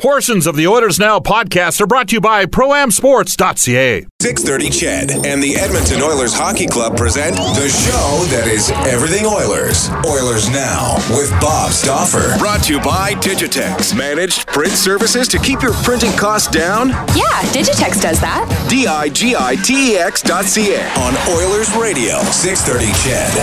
Portions 0.00 0.46
of 0.46 0.56
the 0.56 0.66
Oilers 0.66 0.98
Now 0.98 1.20
podcast 1.20 1.78
are 1.78 1.86
brought 1.86 2.08
to 2.08 2.14
you 2.14 2.22
by 2.22 2.46
ProAmSports.ca. 2.46 4.06
630 4.22 4.70
Ched 4.70 5.26
and 5.26 5.42
the 5.42 5.56
Edmonton 5.56 6.00
Oilers 6.00 6.32
Hockey 6.32 6.66
Club 6.66 6.96
present 6.96 7.36
the 7.36 7.68
show 7.68 8.24
that 8.32 8.48
is 8.48 8.70
everything 8.88 9.26
Oilers. 9.26 9.90
Oilers 10.08 10.48
Now 10.48 10.96
with 11.10 11.30
Bob 11.38 11.72
Stauffer. 11.72 12.38
Brought 12.38 12.62
to 12.64 12.76
you 12.76 12.80
by 12.80 13.12
Digitex. 13.20 13.94
Managed 13.94 14.46
print 14.46 14.72
services 14.72 15.28
to 15.28 15.38
keep 15.38 15.60
your 15.60 15.74
printing 15.84 16.12
costs 16.12 16.48
down? 16.48 16.88
Yeah, 17.12 17.44
Digitex 17.52 18.00
does 18.00 18.18
that. 18.22 18.48
D-I-G-I-T-E-X 18.70 20.22
dot 20.22 20.46
C-A 20.46 20.80
on 20.96 21.12
Oilers 21.36 21.76
Radio. 21.76 22.24
630 22.32 22.88
Ched. 23.04 23.36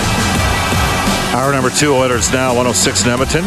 Hour 1.38 1.52
number 1.52 1.70
two, 1.70 1.94
Oilers 1.94 2.34
Now, 2.34 2.50
106 2.56 3.06
in 3.06 3.12
Edmonton. 3.12 3.46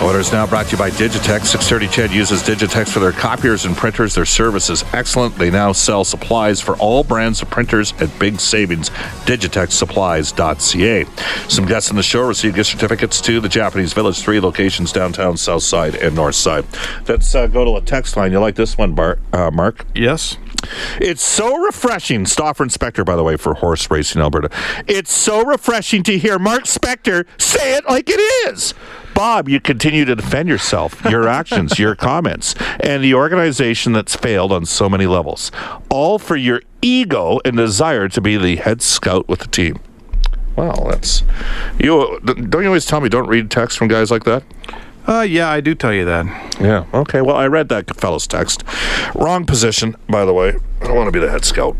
Oilers 0.00 0.30
Now 0.30 0.46
brought 0.46 0.66
to 0.66 0.72
you 0.72 0.78
by 0.78 0.90
Digitex. 0.90 1.46
630 1.46 1.86
Ched 1.88 2.14
uses 2.14 2.40
Digitex 2.42 2.90
for 2.90 3.00
their 3.00 3.10
copiers 3.10 3.64
and 3.64 3.76
printers. 3.76 4.14
Their 4.14 4.24
service 4.24 4.70
is 4.70 4.84
excellent. 4.92 5.34
They 5.34 5.50
now 5.50 5.72
sell 5.72 6.04
supplies 6.04 6.60
for 6.60 6.76
all 6.76 7.02
brands 7.02 7.42
of 7.42 7.50
printers 7.50 7.92
at 8.00 8.16
big 8.20 8.38
savings. 8.38 8.90
DigitexSupplies.ca. 8.90 11.04
Some 11.48 11.66
guests 11.66 11.90
on 11.90 11.96
the 11.96 12.04
show 12.04 12.28
received 12.28 12.54
gift 12.54 12.70
certificates 12.70 13.20
to 13.22 13.40
the 13.40 13.48
Japanese 13.48 13.92
Village, 13.92 14.20
three 14.20 14.38
locations 14.38 14.92
downtown, 14.92 15.36
south 15.36 15.64
side, 15.64 15.96
and 15.96 16.14
north 16.14 16.36
side. 16.36 16.64
Let's 17.08 17.34
uh, 17.34 17.48
go 17.48 17.64
to 17.64 17.74
a 17.76 17.80
text 17.80 18.16
line. 18.16 18.30
You 18.30 18.38
like 18.38 18.54
this 18.54 18.78
one, 18.78 18.94
Bart, 18.94 19.18
uh, 19.32 19.50
Mark? 19.50 19.84
Yes. 19.96 20.36
It's 21.00 21.22
so 21.22 21.56
refreshing. 21.56 22.24
Stauffer 22.24 22.62
Inspector, 22.62 23.02
by 23.04 23.16
the 23.16 23.24
way, 23.24 23.36
for 23.36 23.54
Horse 23.54 23.90
Racing 23.90 24.22
Alberta. 24.22 24.48
It's 24.86 25.12
so 25.12 25.44
refreshing 25.44 26.04
to 26.04 26.16
hear 26.18 26.38
Mark 26.38 26.64
Spector 26.64 27.26
say 27.40 27.76
it 27.76 27.84
like 27.88 28.08
it 28.08 28.20
is. 28.48 28.74
Bob, 29.18 29.48
you 29.48 29.58
continue 29.58 30.04
to 30.04 30.14
defend 30.14 30.48
yourself, 30.48 31.04
your 31.06 31.26
actions, 31.40 31.76
your 31.76 31.96
comments, 31.96 32.54
and 32.78 33.02
the 33.02 33.14
organization 33.14 33.92
that's 33.92 34.14
failed 34.14 34.52
on 34.52 34.64
so 34.64 34.88
many 34.88 35.06
levels. 35.06 35.50
All 35.90 36.20
for 36.20 36.36
your 36.36 36.62
ego 36.82 37.40
and 37.44 37.56
desire 37.56 38.08
to 38.10 38.20
be 38.20 38.36
the 38.36 38.54
head 38.54 38.80
scout 38.80 39.26
with 39.26 39.40
the 39.40 39.48
team. 39.48 39.80
Well, 40.54 40.86
that's 40.88 41.24
you. 41.80 42.20
Don't 42.24 42.62
you 42.62 42.68
always 42.68 42.86
tell 42.86 43.00
me 43.00 43.08
don't 43.08 43.26
read 43.26 43.50
texts 43.50 43.76
from 43.76 43.88
guys 43.88 44.12
like 44.12 44.22
that? 44.22 44.44
Uh, 45.08 45.22
yeah, 45.22 45.50
I 45.50 45.62
do 45.62 45.74
tell 45.74 45.92
you 45.92 46.04
that. 46.04 46.60
Yeah. 46.60 46.86
Okay. 46.94 47.20
Well, 47.20 47.34
I 47.34 47.48
read 47.48 47.70
that 47.70 47.92
fellow's 47.96 48.28
text. 48.28 48.62
Wrong 49.16 49.44
position, 49.44 49.96
by 50.08 50.26
the 50.26 50.32
way. 50.32 50.54
I 50.80 50.84
don't 50.86 50.94
want 50.94 51.08
to 51.08 51.12
be 51.12 51.18
the 51.18 51.28
head 51.28 51.44
scout. 51.44 51.76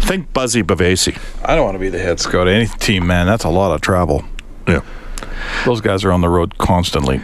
Think 0.00 0.32
Buzzie 0.32 0.62
Bavasi. 0.62 1.20
I 1.44 1.54
don't 1.54 1.66
want 1.66 1.74
to 1.74 1.80
be 1.80 1.90
the 1.90 1.98
head 1.98 2.18
scout 2.18 2.48
of 2.48 2.54
any 2.54 2.66
team, 2.66 3.06
man. 3.06 3.26
That's 3.26 3.44
a 3.44 3.50
lot 3.50 3.74
of 3.74 3.82
travel. 3.82 4.24
Yeah. 4.66 4.80
Those 5.64 5.80
guys 5.80 6.04
are 6.04 6.12
on 6.12 6.20
the 6.20 6.28
road 6.28 6.58
constantly. 6.58 7.22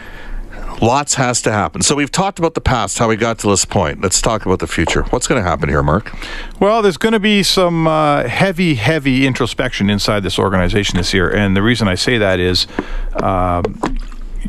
Lots 0.81 1.15
has 1.15 1.43
to 1.43 1.51
happen. 1.51 1.83
So 1.83 1.97
we've 1.97 2.13
talked 2.13 2.39
about 2.39 2.55
the 2.55 2.61
past, 2.61 2.99
how 2.99 3.09
we 3.09 3.17
got 3.17 3.41
to 3.41 3.49
this 3.49 3.65
point. 3.65 4.01
Let's 4.01 4.23
talk 4.23 4.47
about 4.47 4.61
the 4.61 4.69
future. 4.69 5.03
What's 5.11 5.27
going 5.27 5.43
to 5.43 5.49
happen 5.49 5.69
here, 5.69 5.83
Mark? 5.83 6.15
Well, 6.61 6.83
there's 6.83 6.97
going 6.97 7.15
to 7.15 7.21
be 7.21 7.43
some 7.43 7.89
uh, 7.89 8.29
heavy, 8.29 8.77
heavy 8.77 9.27
introspection 9.27 9.91
inside 9.91 10.23
this 10.23 10.39
organization 10.39 10.97
this 10.97 11.13
year, 11.13 11.29
and 11.29 11.57
the 11.57 11.63
reason 11.63 11.89
I 11.89 11.97
say 11.97 12.17
that 12.19 12.39
is, 12.39 12.69
uh, 13.15 13.63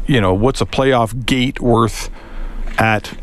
you 0.05 0.22
know, 0.22 0.35
what's 0.35 0.61
a 0.61 0.67
playoff 0.67 1.25
gate 1.25 1.59
worth 1.59 2.11
at 2.77 3.17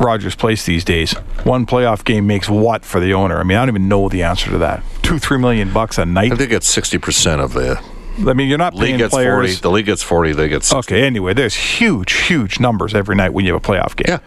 Rogers 0.00 0.34
Place 0.34 0.66
these 0.66 0.84
days? 0.84 1.12
One 1.44 1.66
playoff 1.66 2.04
game 2.04 2.26
makes 2.26 2.48
what 2.48 2.84
for 2.84 2.98
the 2.98 3.14
owner? 3.14 3.38
I 3.38 3.44
mean, 3.44 3.56
I 3.58 3.60
don't 3.60 3.76
even 3.76 3.88
know 3.88 4.08
the 4.08 4.24
answer 4.24 4.50
to 4.50 4.58
that. 4.58 4.82
Two, 5.02 5.20
three 5.20 5.38
million 5.38 5.72
bucks 5.72 5.98
a 5.98 6.04
night. 6.04 6.32
I 6.32 6.36
think 6.36 6.50
it's 6.50 6.68
sixty 6.68 6.98
percent 6.98 7.40
of 7.40 7.52
the 7.52 7.80
I 8.18 8.32
mean, 8.34 8.48
you're 8.48 8.58
not 8.58 8.74
league 8.74 8.88
paying 8.88 8.98
gets 8.98 9.14
players. 9.14 9.32
forty. 9.32 9.54
The 9.54 9.70
league 9.70 9.86
gets 9.86 10.02
forty. 10.02 10.32
They 10.32 10.48
get 10.48 10.64
60. 10.64 10.94
Okay, 10.94 11.06
anyway, 11.06 11.34
there's 11.34 11.54
huge, 11.54 12.12
huge 12.12 12.60
numbers 12.60 12.94
every 12.94 13.16
night 13.16 13.32
when 13.32 13.44
you 13.44 13.52
have 13.52 13.62
a 13.62 13.66
playoff 13.66 13.96
game. 13.96 14.06
Yeah. 14.08 14.18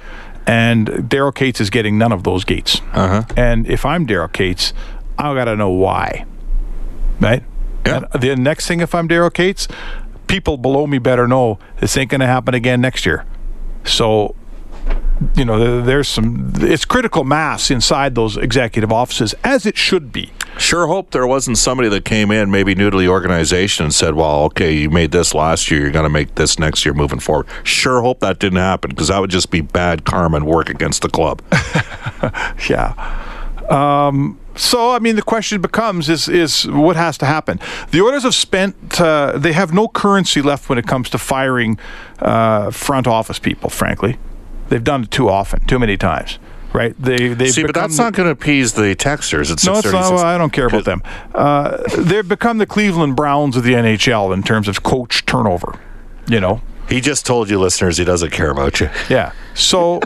And 0.47 0.87
Daryl 0.87 1.33
Katz 1.33 1.59
is 1.59 1.69
getting 1.69 1.97
none 1.97 2.11
of 2.11 2.23
those 2.23 2.43
gates. 2.43 2.81
Uh-huh. 2.93 3.23
And 3.35 3.67
if 3.67 3.85
I'm 3.85 4.05
Daryl 4.05 4.31
Katz, 4.31 4.73
I 5.17 5.33
got 5.33 5.45
to 5.45 5.55
know 5.55 5.71
why. 5.71 6.25
Right? 7.19 7.43
Yeah. 7.85 8.03
And 8.13 8.21
the 8.21 8.35
next 8.35 8.67
thing, 8.67 8.79
if 8.79 8.93
I'm 8.93 9.07
Daryl 9.07 9.33
Katz, 9.33 9.67
people 10.27 10.57
below 10.57 10.85
me 10.85 10.99
better 10.99 11.27
know 11.27 11.57
this 11.79 11.97
ain't 11.97 12.11
going 12.11 12.21
to 12.21 12.27
happen 12.27 12.53
again 12.53 12.81
next 12.81 13.05
year. 13.05 13.25
So, 13.85 14.35
you 15.35 15.45
know, 15.45 15.81
there's 15.81 16.07
some, 16.07 16.53
it's 16.55 16.85
critical 16.85 17.23
mass 17.23 17.71
inside 17.71 18.15
those 18.15 18.37
executive 18.37 18.91
offices, 18.91 19.33
as 19.43 19.65
it 19.65 19.77
should 19.77 20.11
be. 20.11 20.31
Sure 20.57 20.87
hope 20.87 21.11
there 21.11 21.27
wasn't 21.27 21.57
somebody 21.57 21.89
that 21.89 22.05
came 22.05 22.31
in, 22.31 22.49
maybe 22.49 22.75
new 22.75 22.89
to 22.89 22.97
the 22.97 23.09
organization, 23.09 23.85
and 23.85 23.93
said, 23.93 24.15
"Well, 24.15 24.43
okay, 24.45 24.73
you 24.73 24.89
made 24.89 25.11
this 25.11 25.33
last 25.33 25.69
year. 25.69 25.81
You're 25.81 25.91
going 25.91 26.03
to 26.03 26.09
make 26.09 26.35
this 26.35 26.57
next 26.57 26.85
year 26.85 26.93
moving 26.93 27.19
forward." 27.19 27.47
Sure 27.63 28.01
hope 28.01 28.21
that 28.21 28.39
didn't 28.39 28.59
happen 28.59 28.91
because 28.91 29.09
that 29.09 29.19
would 29.19 29.29
just 29.29 29.51
be 29.51 29.59
bad 29.59 30.05
karma 30.05 30.37
and 30.37 30.45
work 30.45 30.69
against 30.69 31.01
the 31.01 31.09
club. 31.09 31.41
Yeah. 32.69 32.95
Um, 33.69 34.39
so 34.55 34.91
I 34.91 34.99
mean, 34.99 35.15
the 35.15 35.21
question 35.21 35.61
becomes: 35.61 36.09
is 36.09 36.27
is 36.27 36.67
what 36.67 36.95
has 36.95 37.17
to 37.19 37.25
happen? 37.25 37.59
The 37.91 38.01
Oilers 38.01 38.23
have 38.23 38.35
spent; 38.35 38.99
uh, 38.99 39.33
they 39.37 39.53
have 39.53 39.73
no 39.73 39.87
currency 39.87 40.41
left 40.41 40.69
when 40.69 40.77
it 40.77 40.87
comes 40.87 41.09
to 41.11 41.17
firing 41.17 41.77
uh, 42.19 42.71
front 42.71 43.07
office 43.07 43.39
people. 43.39 43.69
Frankly, 43.69 44.17
they've 44.69 44.83
done 44.83 45.03
it 45.03 45.11
too 45.11 45.29
often, 45.29 45.59
too 45.65 45.79
many 45.79 45.97
times. 45.97 46.39
Right? 46.73 46.93
They 46.99 47.29
they 47.29 47.47
See, 47.47 47.61
but 47.63 47.73
that's 47.73 47.97
not 47.97 48.11
going 48.11 48.25
to 48.25 48.31
appease 48.31 48.73
the 48.73 48.95
texters. 48.97 49.49
It's 49.49 49.65
no, 49.65 49.77
it's 49.77 49.85
not. 49.85 50.03
636. 50.05 50.11
well, 50.11 50.25
I 50.25 50.37
don't 50.37 50.51
care 50.51 50.67
about 50.67 50.83
them. 50.83 51.01
Uh, 51.33 51.77
they've 51.97 52.27
become 52.27 52.57
the 52.57 52.65
Cleveland 52.65 53.15
Browns 53.15 53.55
of 53.55 53.63
the 53.63 53.71
NHL 53.73 54.33
in 54.33 54.43
terms 54.43 54.67
of 54.67 54.83
coach 54.83 55.25
turnover. 55.25 55.79
You 56.27 56.41
know, 56.41 56.61
He 56.89 56.99
just 56.99 57.25
told 57.25 57.49
you, 57.49 57.59
listeners, 57.61 57.95
he 57.97 58.03
doesn't 58.03 58.31
care 58.31 58.49
about 58.51 58.81
you. 58.81 58.89
yeah. 59.09 59.31
So 59.53 60.01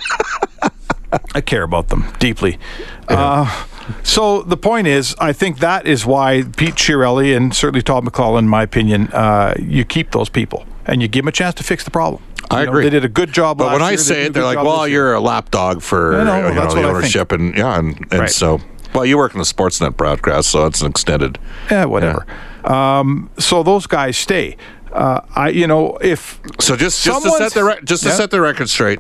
I 1.34 1.41
care 1.41 1.64
about 1.64 1.88
them 1.90 2.06
deeply. 2.20 2.59
Uh, 3.08 3.66
so 4.03 4.44
the 4.44 4.58
point 4.58 4.86
is, 4.86 5.16
I 5.20 5.34
think 5.34 5.59
that 5.59 5.88
is 5.88 6.06
why 6.06 6.44
Pete 6.56 6.76
Chiarelli 6.76 7.36
and 7.36 7.56
certainly 7.56 7.81
Todd 7.81 8.06
McLellan, 8.06 8.40
in 8.40 8.47
my 8.47 8.62
opinion, 8.62 9.08
uh, 9.12 9.56
you 9.59 9.86
keep 9.86 10.12
those 10.12 10.30
people 10.30 10.66
and 10.90 11.02
you 11.02 11.08
give 11.08 11.24
them 11.24 11.30
a 11.30 11.32
chance 11.32 11.56
to 11.56 11.64
fix 11.64 11.84
the 11.84 11.92
problem. 11.92 12.22
I 12.52 12.62
You 12.62 12.66
know, 12.66 12.72
agree. 12.72 12.84
They 12.86 12.90
did 12.90 13.06
a 13.06 13.10
good 13.10 13.32
job. 13.32 13.58
But 13.60 13.72
when 13.72 13.82
I 13.82 13.90
year, 13.92 13.98
say 14.00 14.24
it, 14.26 14.34
they're 14.34 14.44
like, 14.44 14.58
"Well, 14.64 14.88
you're 14.88 15.14
a 15.14 15.20
lapdog 15.22 15.82
for 15.82 16.20
I 16.20 16.24
know, 16.24 16.36
you 16.38 16.42
know, 16.42 16.50
the 16.54 16.60
what 16.62 16.70
I 16.70 16.74
think. 16.74 16.86
ownership," 16.88 17.32
and 17.32 17.56
yeah, 17.56 17.78
and, 17.78 17.96
and 18.12 18.22
Right. 18.22 18.30
so 18.30 18.60
well, 18.94 19.06
you 19.06 19.18
work 19.18 19.34
in 19.34 19.40
the 19.40 19.46
Sportsnet 19.46 19.96
broadcast, 19.96 20.50
so 20.50 20.66
it's 20.66 20.82
an 20.82 20.88
extended. 20.90 21.38
yeah, 21.70 21.86
whatever. 21.86 22.26
Um, 22.66 23.30
so 23.38 23.62
those 23.64 23.86
guys 23.88 24.18
stay. 24.18 24.58
Uh, 24.92 25.22
I, 25.36 25.50
you 25.50 25.68
know, 25.68 25.98
if 26.02 26.40
So 26.60 26.76
just 26.76 27.04
just 27.06 27.24
to 27.24 27.30
set 27.32 27.54
the 27.54 27.64
re- 27.64 27.80
just 27.84 28.02
to 28.04 28.10
Yeah. 28.10 28.16
set 28.16 28.32
the 28.32 28.42
record 28.42 28.68
straight, 28.70 29.00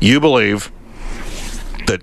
you 0.00 0.18
believe 0.20 0.72
that 1.86 2.00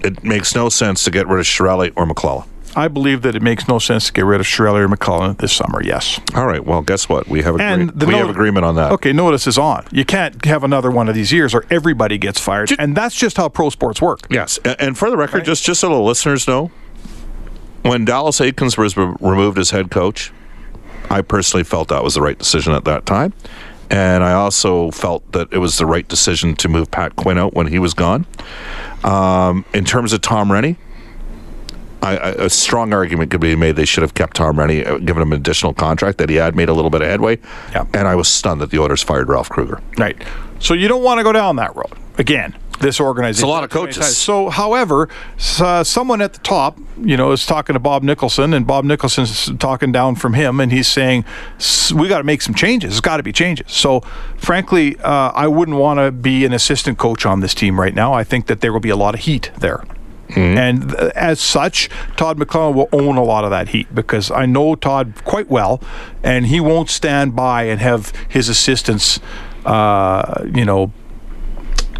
it 0.00 0.24
makes 0.24 0.54
no 0.56 0.68
sense 0.68 1.04
to 1.04 1.10
get 1.12 1.28
rid 1.28 1.38
of 1.38 1.46
Chiarelli 1.46 1.92
or 1.94 2.04
McLellan. 2.06 2.46
I 2.76 2.88
believe 2.88 3.22
that 3.22 3.34
it 3.34 3.42
makes 3.42 3.66
no 3.66 3.78
sense 3.78 4.06
to 4.06 4.12
get 4.12 4.24
rid 4.24 4.40
of 4.40 4.46
Shirley 4.46 4.80
or 4.80 4.88
McLellan 4.88 5.38
this 5.38 5.52
summer. 5.52 5.82
Yes. 5.82 6.20
All 6.34 6.46
right. 6.46 6.64
Well, 6.64 6.82
guess 6.82 7.08
what? 7.08 7.26
We 7.28 7.42
have 7.42 7.54
agree- 7.54 7.64
And 7.66 7.92
we 8.02 8.12
no- 8.12 8.18
have 8.18 8.30
agreement 8.30 8.64
on 8.66 8.74
that. 8.76 8.92
Okay, 8.92 9.12
notice 9.12 9.46
is 9.46 9.58
on. 9.58 9.84
You 9.90 10.04
can't 10.04 10.44
have 10.44 10.62
another 10.64 10.90
one 10.90 11.08
of 11.08 11.14
these 11.14 11.32
years, 11.32 11.54
or 11.54 11.64
everybody 11.70 12.18
gets 12.18 12.38
fired, 12.38 12.70
and 12.78 12.96
that's 12.96 13.14
just 13.16 13.36
how 13.36 13.48
pro 13.48 13.70
sports 13.70 14.00
work. 14.02 14.26
Yes, 14.30 14.58
a- 14.64 14.80
and 14.80 14.96
for 14.96 15.10
the 15.10 15.16
record, 15.16 15.44
just 15.44 15.64
just 15.64 15.80
so 15.80 15.88
the 15.88 15.96
listeners 16.00 16.46
know, 16.46 16.70
when 17.82 18.04
Dallas 18.04 18.38
Eakins 18.40 18.76
was 18.76 18.96
re- 18.96 19.14
removed 19.20 19.58
as 19.58 19.70
head 19.70 19.90
coach, 19.90 20.32
I 21.10 21.22
personally 21.22 21.64
felt 21.64 21.88
that 21.88 22.04
was 22.04 22.14
the 22.14 22.22
right 22.22 22.38
decision 22.38 22.72
at 22.74 22.84
that 22.84 23.06
time, 23.06 23.32
and 23.90 24.22
I 24.22 24.32
also 24.34 24.90
felt 24.90 25.30
that 25.32 25.48
it 25.52 25.58
was 25.58 25.78
the 25.78 25.86
right 25.86 26.06
decision 26.06 26.54
to 26.56 26.68
move 26.68 26.90
Pat 26.90 27.16
Quinn 27.16 27.38
out 27.38 27.54
when 27.54 27.68
he 27.68 27.78
was 27.78 27.94
gone. 27.94 28.26
Um, 29.04 29.64
in 29.72 29.84
terms 29.84 30.12
of 30.12 30.20
Tom 30.20 30.48
Renney. 30.50 30.76
I, 32.02 32.14
a 32.30 32.48
strong 32.50 32.92
argument 32.92 33.30
could 33.30 33.40
be 33.40 33.56
made 33.56 33.76
they 33.76 33.84
should 33.84 34.02
have 34.02 34.14
kept 34.14 34.36
Tom 34.36 34.56
Renney, 34.56 34.86
uh, 34.86 34.98
given 34.98 35.22
him 35.22 35.32
an 35.32 35.38
additional 35.40 35.74
contract 35.74 36.18
that 36.18 36.28
he 36.28 36.36
had 36.36 36.54
made 36.54 36.68
a 36.68 36.72
little 36.72 36.90
bit 36.90 37.02
of 37.02 37.08
headway. 37.08 37.38
Yeah. 37.72 37.86
And 37.92 38.06
I 38.06 38.14
was 38.14 38.28
stunned 38.28 38.60
that 38.60 38.70
the 38.70 38.78
Oilers 38.78 39.02
fired 39.02 39.28
Ralph 39.28 39.48
Krueger. 39.48 39.80
Right. 39.98 40.16
So 40.60 40.74
you 40.74 40.88
don't 40.88 41.02
want 41.02 41.18
to 41.18 41.24
go 41.24 41.32
down 41.32 41.56
that 41.56 41.74
road 41.74 41.92
again. 42.18 42.56
This 42.80 43.00
organization. 43.00 43.40
It's 43.40 43.42
a 43.42 43.48
lot 43.48 43.64
of 43.64 43.70
coaches. 43.70 44.16
So, 44.16 44.50
however, 44.50 45.08
uh, 45.58 45.82
someone 45.82 46.20
at 46.22 46.34
the 46.34 46.38
top, 46.38 46.78
you 47.02 47.16
know, 47.16 47.32
is 47.32 47.44
talking 47.44 47.74
to 47.74 47.80
Bob 47.80 48.04
Nicholson, 48.04 48.54
and 48.54 48.68
Bob 48.68 48.84
Nicholson's 48.84 49.50
talking 49.58 49.90
down 49.90 50.14
from 50.14 50.34
him, 50.34 50.60
and 50.60 50.70
he's 50.70 50.86
saying, 50.86 51.24
"S- 51.56 51.90
"We 51.90 52.06
got 52.06 52.18
to 52.18 52.24
make 52.24 52.40
some 52.40 52.54
changes. 52.54 52.90
There's 52.92 53.00
got 53.00 53.16
to 53.16 53.24
be 53.24 53.32
changes." 53.32 53.72
So, 53.72 54.02
frankly, 54.36 54.96
uh, 55.00 55.32
I 55.34 55.48
wouldn't 55.48 55.76
want 55.76 55.98
to 55.98 56.12
be 56.12 56.44
an 56.44 56.52
assistant 56.52 56.98
coach 56.98 57.26
on 57.26 57.40
this 57.40 57.52
team 57.52 57.80
right 57.80 57.94
now. 57.96 58.12
I 58.12 58.22
think 58.22 58.46
that 58.46 58.60
there 58.60 58.72
will 58.72 58.78
be 58.78 58.90
a 58.90 58.96
lot 58.96 59.12
of 59.14 59.22
heat 59.22 59.50
there. 59.58 59.82
And 60.36 60.90
th- 60.90 61.12
as 61.14 61.40
such, 61.40 61.88
Todd 62.16 62.38
McLellan 62.38 62.74
will 62.74 62.88
own 62.92 63.16
a 63.16 63.22
lot 63.22 63.44
of 63.44 63.50
that 63.50 63.68
heat 63.70 63.94
because 63.94 64.30
I 64.30 64.46
know 64.46 64.74
Todd 64.74 65.14
quite 65.24 65.48
well, 65.48 65.80
and 66.22 66.46
he 66.46 66.60
won't 66.60 66.90
stand 66.90 67.34
by 67.34 67.64
and 67.64 67.80
have 67.80 68.12
his 68.28 68.48
assistants, 68.48 69.20
uh, 69.64 70.44
you 70.54 70.64
know, 70.64 70.92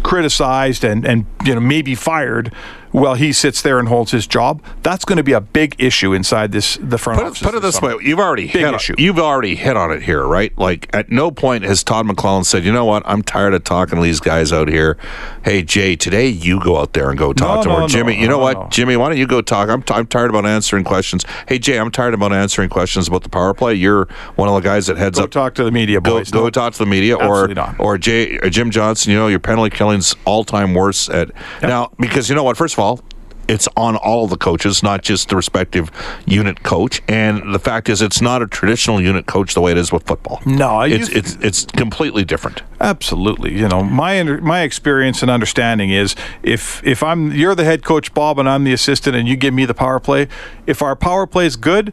criticized 0.03 0.83
and, 0.83 1.05
and 1.05 1.25
you 1.45 1.53
know 1.53 1.59
maybe 1.59 1.93
fired 1.93 2.53
while 2.91 3.13
he 3.15 3.31
sits 3.31 3.61
there 3.61 3.79
and 3.79 3.87
holds 3.87 4.11
his 4.11 4.25
job. 4.27 4.61
That's 4.83 5.05
going 5.05 5.17
to 5.17 5.23
be 5.23 5.33
a 5.33 5.41
big 5.41 5.75
issue 5.77 6.13
inside 6.13 6.51
this 6.51 6.77
the 6.81 6.97
front 6.97 7.19
Put 7.19 7.27
office. 7.27 7.41
it, 7.41 7.45
put 7.45 7.55
it 7.55 7.61
this 7.61 7.81
way: 7.81 7.95
you've 8.01 8.19
already 8.19 8.43
Big 8.45 8.61
hit 8.63 8.73
issue. 8.73 8.95
you've 8.97 9.19
already 9.19 9.55
hit 9.55 9.75
on 9.77 9.91
it 9.91 10.01
here, 10.03 10.25
right? 10.25 10.57
Like 10.57 10.89
at 10.93 11.11
no 11.11 11.31
point 11.31 11.63
has 11.63 11.83
Todd 11.83 12.05
McLellan 12.07 12.45
said, 12.45 12.63
"You 12.65 12.71
know 12.71 12.85
what? 12.85 13.03
I'm 13.05 13.21
tired 13.21 13.53
of 13.53 13.63
talking 13.63 13.95
to 13.97 14.01
these 14.01 14.19
guys 14.19 14.51
out 14.53 14.67
here. 14.67 14.97
Hey 15.43 15.61
Jay, 15.63 15.95
today 15.95 16.27
you 16.27 16.59
go 16.59 16.77
out 16.77 16.93
there 16.93 17.09
and 17.09 17.17
go 17.17 17.33
talk 17.33 17.57
No, 17.57 17.63
to 17.63 17.69
no, 17.69 17.75
her. 17.75 17.81
no, 17.81 17.87
Jimmy, 17.87 18.15
you 18.19 18.27
know 18.27 18.37
no, 18.37 18.43
what? 18.59 18.71
Jimmy, 18.71 18.97
why 18.97 19.09
don't 19.09 19.17
you 19.17 19.27
go 19.27 19.41
talk? 19.41 19.69
I'm, 19.69 19.81
t- 19.83 19.93
I'm 19.93 20.07
tired 20.07 20.29
about 20.29 20.45
answering 20.45 20.83
questions. 20.83 21.23
Hey 21.47 21.59
Jay, 21.59 21.77
I'm 21.79 21.91
tired 21.91 22.13
about 22.13 22.33
answering 22.33 22.69
questions 22.69 23.07
about 23.07 23.23
the 23.23 23.29
power 23.29 23.53
play. 23.53 23.73
You're 23.75 24.05
one 24.35 24.49
of 24.49 24.55
the 24.55 24.61
guys 24.61 24.87
that 24.87 24.97
heads 24.97 25.17
Go 25.19 25.25
up. 25.25 25.31
talk 25.31 25.55
to 25.55 25.63
the 25.63 25.71
media 25.71 26.01
Go, 26.01 26.17
boys. 26.19 26.31
go 26.31 26.43
No. 26.45 26.49
talk 26.49 26.73
to 26.73 26.79
the 26.79 26.85
media, 26.85 27.15
or 27.15 27.47
not. 27.49 27.75
or 27.79 27.97
Jay 27.97 28.37
or 28.37 28.49
Jim 28.49 28.71
Johnson. 28.71 29.11
You 29.11 29.17
know 29.17 29.27
your 29.27 29.39
penalty 29.39 29.75
killing's 29.75 30.15
all 30.25 30.43
time 30.43 30.73
worst 30.73 31.09
at 31.09 31.31
now 31.61 31.91
because 31.99 32.29
you 32.29 32.35
know 32.35 32.43
what? 32.43 32.57
First 32.57 32.75
all, 32.79 33.01
it's 33.49 33.67
on 33.75 33.95
all 33.95 34.27
the 34.27 34.37
coaches, 34.37 34.83
not 34.83 35.01
just 35.01 35.29
the 35.29 35.35
respective 35.35 35.89
unit 36.25 36.61
coach. 36.61 37.01
And 37.07 37.53
the 37.53 37.59
fact 37.59 37.89
is, 37.89 38.01
it's 38.01 38.21
not 38.21 38.43
a 38.43 38.47
traditional 38.47 39.01
unit 39.01 39.25
coach 39.25 39.55
the 39.55 39.61
way 39.61 39.71
it 39.71 39.77
is 39.77 39.91
with 39.91 40.03
football. 40.03 40.39
No, 40.45 40.81
it's 40.81 41.09
it's 41.09 41.35
it's 41.41 41.65
completely 41.65 42.23
different. 42.23 42.61
Absolutely. 42.79 43.57
You 43.57 43.67
know, 43.67 43.83
my 43.83 44.21
my 44.23 44.61
experience 44.61 45.23
and 45.23 45.31
understanding 45.31 45.89
is 45.89 46.15
if 46.43 46.85
if 46.85 47.01
I'm 47.01 47.31
you're 47.31 47.55
the 47.55 47.65
head 47.65 47.83
coach 47.83 48.13
Bob 48.13 48.37
and 48.37 48.47
I'm 48.47 48.63
the 48.63 48.73
assistant 48.73 49.15
and 49.15 49.27
you 49.27 49.35
give 49.35 49.53
me 49.53 49.65
the 49.65 49.73
power 49.73 49.99
play, 49.99 50.27
if 50.67 50.83
our 50.83 50.95
power 50.95 51.25
play 51.25 51.47
is 51.47 51.55
good, 51.55 51.91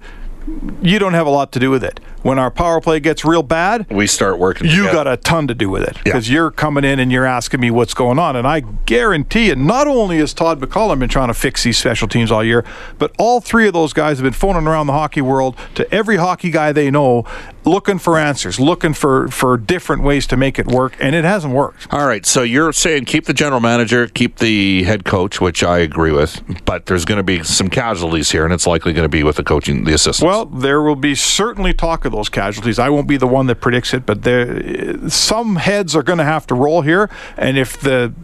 you 0.82 0.98
don't 0.98 1.14
have 1.14 1.26
a 1.26 1.30
lot 1.30 1.52
to 1.52 1.58
do 1.58 1.70
with 1.70 1.82
it. 1.84 2.00
When 2.22 2.38
our 2.38 2.50
power 2.50 2.80
play 2.80 2.98
gets 3.00 3.24
real 3.24 3.42
bad, 3.42 3.86
We 3.90 4.06
start 4.06 4.38
working. 4.38 4.66
you 4.68 4.78
together. 4.78 4.92
got 4.92 5.06
a 5.06 5.16
ton 5.16 5.46
to 5.48 5.54
do 5.54 5.70
with 5.70 5.82
it 5.84 5.96
Yeah. 5.98 6.02
because 6.04 6.28
you're 6.30 6.50
coming 6.50 6.84
in 6.84 6.98
and 6.98 7.12
you're 7.12 7.24
asking 7.26 7.60
me 7.60 7.70
what's 7.70 7.94
going 7.94 8.18
on. 8.18 8.34
And 8.36 8.46
I 8.46 8.60
guarantee 8.84 9.46
you, 9.48 9.56
not 9.56 9.86
only 9.86 10.18
has 10.18 10.32
Todd 10.34 10.60
McLellan 10.60 10.98
been 10.98 11.08
trying 11.08 11.28
to 11.28 11.34
fix 11.34 11.62
these 11.62 11.78
special 11.78 12.08
teams 12.08 12.32
all 12.32 12.42
year, 12.42 12.64
but 12.98 13.12
all 13.18 13.40
three 13.40 13.66
of 13.68 13.72
those 13.74 13.92
guys 13.92 14.18
have 14.18 14.24
been 14.24 14.32
phoning 14.32 14.66
around 14.66 14.88
the 14.88 14.92
hockey 14.92 15.20
world 15.20 15.56
to 15.76 15.92
every 15.94 16.16
hockey 16.16 16.50
guy 16.50 16.72
they 16.72 16.90
know, 16.90 17.24
looking 17.64 17.98
for 17.98 18.18
answers, 18.18 18.58
looking 18.58 18.92
for, 18.92 19.28
for 19.28 19.56
different 19.56 20.02
ways 20.02 20.26
to 20.28 20.36
make 20.36 20.58
it 20.58 20.66
work. 20.66 20.96
And 21.00 21.14
it 21.14 21.24
hasn't 21.24 21.54
worked. 21.54 21.86
All 21.92 22.06
right, 22.06 22.26
so 22.26 22.42
you're 22.42 22.72
saying 22.72 23.04
keep 23.04 23.26
the 23.26 23.34
general 23.34 23.60
manager, 23.60 24.06
keep 24.08 24.38
the 24.38 24.82
head 24.82 25.04
coach, 25.04 25.40
which 25.40 25.62
I 25.62 25.78
agree 25.78 26.12
with, 26.12 26.42
but 26.64 26.86
there's 26.86 27.04
going 27.04 27.18
to 27.18 27.22
be 27.24 27.44
some 27.44 27.68
casualties 27.68 28.30
here, 28.32 28.44
and 28.44 28.52
it's 28.52 28.66
likely 28.66 28.92
going 28.92 29.04
to 29.04 29.08
be 29.08 29.22
with 29.22 29.36
the 29.36 29.44
coaching, 29.44 29.84
the 29.84 29.92
assistants. 29.94 30.22
Well, 30.26 30.35
there 30.44 30.82
will 30.82 30.96
be 30.96 31.14
certainly 31.14 31.72
talk 31.72 32.04
of 32.04 32.12
those 32.12 32.28
casualties. 32.28 32.78
I 32.78 32.88
won't 32.88 33.08
be 33.08 33.16
the 33.16 33.26
one 33.26 33.46
that 33.46 33.60
predicts 33.60 33.94
it, 33.94 34.06
but 34.06 34.22
there, 34.22 35.08
some 35.08 35.56
heads 35.56 35.96
are 35.96 36.02
going 36.02 36.18
to 36.18 36.24
have 36.24 36.46
to 36.48 36.54
roll 36.54 36.82
here. 36.82 37.10
And 37.36 37.58
if 37.58 37.80
the 37.80 38.14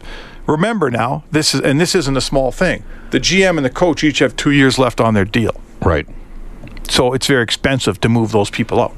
remember 0.47 0.91
now, 0.91 1.25
this 1.31 1.55
is 1.55 1.61
and 1.61 1.81
this 1.81 1.95
isn't 1.95 2.17
a 2.17 2.21
small 2.21 2.53
thing. 2.53 2.85
The 3.11 3.21
GM 3.21 3.57
and 3.57 3.65
the 3.65 3.71
coach 3.71 4.05
each 4.05 4.21
have 4.21 4.37
two 4.37 4.51
years 4.51 4.79
left 4.79 5.01
on 5.01 5.15
their 5.15 5.25
deal, 5.25 5.61
right. 5.81 6.07
so 6.89 7.13
it's 7.13 7.27
very 7.27 7.43
expensive 7.43 8.01
to 8.01 8.09
move 8.09 8.33
those 8.33 8.51
people 8.51 8.81
out. 8.81 8.95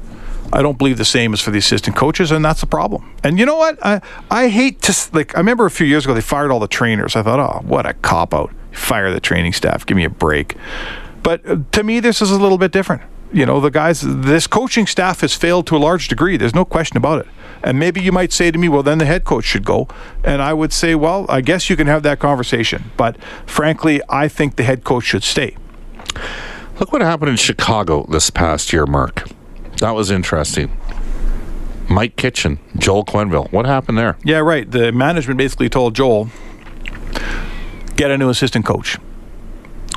I 0.53 0.61
don't 0.61 0.77
believe 0.77 0.97
the 0.97 1.05
same 1.05 1.33
is 1.33 1.41
for 1.41 1.51
the 1.51 1.57
assistant 1.57 1.95
coaches, 1.95 2.31
and 2.31 2.45
that's 2.45 2.63
a 2.63 2.67
problem. 2.67 3.13
And 3.23 3.39
you 3.39 3.45
know 3.45 3.57
what? 3.57 3.77
I 3.85 4.01
I 4.29 4.47
hate 4.49 4.81
to 4.83 5.09
like. 5.13 5.35
I 5.35 5.39
remember 5.39 5.65
a 5.65 5.71
few 5.71 5.87
years 5.87 6.05
ago 6.05 6.13
they 6.13 6.21
fired 6.21 6.51
all 6.51 6.59
the 6.59 6.67
trainers. 6.67 7.15
I 7.15 7.23
thought, 7.23 7.39
oh, 7.39 7.65
what 7.67 7.85
a 7.85 7.93
cop 7.93 8.33
out! 8.33 8.51
Fire 8.71 9.11
the 9.11 9.19
training 9.19 9.53
staff. 9.53 9.85
Give 9.85 9.97
me 9.97 10.05
a 10.05 10.09
break. 10.09 10.55
But 11.25 11.49
uh, 11.49 11.57
to 11.71 11.83
me, 11.83 11.99
this 11.99 12.21
is 12.21 12.29
a 12.29 12.37
little 12.37 12.59
bit 12.59 12.71
different. 12.71 13.01
You 13.33 13.47
know, 13.47 13.59
the 13.59 13.71
guys, 13.71 14.01
this 14.01 14.45
coaching 14.45 14.85
staff 14.85 15.21
has 15.21 15.33
failed 15.33 15.65
to 15.67 15.75
a 15.75 15.79
large 15.79 16.07
degree. 16.07 16.37
There's 16.37 16.53
no 16.53 16.63
question 16.63 16.97
about 16.97 17.19
it. 17.19 17.27
And 17.63 17.79
maybe 17.79 17.99
you 17.99 18.11
might 18.11 18.31
say 18.31 18.51
to 18.51 18.57
me, 18.59 18.69
well, 18.69 18.83
then 18.83 18.99
the 18.99 19.05
head 19.05 19.25
coach 19.25 19.43
should 19.43 19.65
go. 19.65 19.87
And 20.23 20.39
I 20.39 20.53
would 20.53 20.71
say, 20.71 20.93
well, 20.93 21.25
I 21.27 21.41
guess 21.41 21.67
you 21.67 21.75
can 21.75 21.87
have 21.87 22.03
that 22.03 22.19
conversation. 22.19 22.91
But 22.95 23.17
frankly, 23.47 24.01
I 24.07 24.27
think 24.27 24.55
the 24.55 24.63
head 24.63 24.83
coach 24.83 25.05
should 25.05 25.23
stay. 25.23 25.57
Look 26.79 26.93
what 26.93 27.01
happened 27.01 27.31
in 27.31 27.37
Chicago 27.37 28.05
this 28.07 28.29
past 28.29 28.71
year, 28.71 28.85
Mark. 28.85 29.27
That 29.79 29.95
was 29.95 30.11
interesting. 30.11 30.77
Mike 31.89 32.17
Kitchen, 32.17 32.59
Joel 32.77 33.03
Quenneville. 33.03 33.51
What 33.51 33.65
happened 33.65 33.97
there? 33.97 34.15
Yeah, 34.23 34.39
right. 34.39 34.69
The 34.69 34.91
management 34.91 35.39
basically 35.39 35.69
told 35.69 35.95
Joel, 35.95 36.29
get 37.95 38.11
a 38.11 38.17
new 38.17 38.29
assistant 38.29 38.65
coach. 38.65 38.97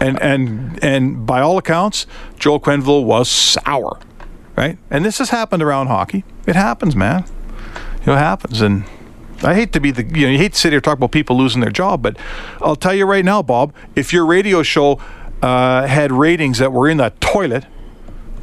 And 0.00 0.20
and 0.22 0.82
and 0.82 1.26
by 1.26 1.40
all 1.40 1.58
accounts, 1.58 2.06
Joel 2.38 2.60
Quenneville 2.60 3.04
was 3.04 3.28
sour, 3.28 3.98
right? 4.56 4.78
And 4.90 5.04
this 5.04 5.18
has 5.18 5.30
happened 5.30 5.62
around 5.62 5.88
hockey. 5.88 6.24
It 6.46 6.54
happens, 6.54 6.94
man. 6.94 7.24
You 8.00 8.06
know, 8.06 8.12
it 8.14 8.18
happens. 8.18 8.60
And 8.60 8.84
I 9.42 9.54
hate 9.54 9.72
to 9.72 9.80
be 9.80 9.90
the 9.90 10.04
you 10.04 10.26
know 10.26 10.32
you 10.32 10.38
hate 10.38 10.52
to 10.52 10.58
sit 10.58 10.70
here 10.70 10.78
and 10.78 10.84
talk 10.84 10.98
about 10.98 11.10
people 11.10 11.36
losing 11.36 11.60
their 11.60 11.70
job, 11.70 12.02
but 12.02 12.16
I'll 12.60 12.76
tell 12.76 12.94
you 12.94 13.06
right 13.06 13.24
now, 13.24 13.42
Bob, 13.42 13.74
if 13.96 14.12
your 14.12 14.24
radio 14.24 14.62
show 14.62 15.00
uh, 15.42 15.86
had 15.86 16.12
ratings 16.12 16.58
that 16.58 16.72
were 16.72 16.88
in 16.88 16.98
the 16.98 17.12
toilet 17.20 17.66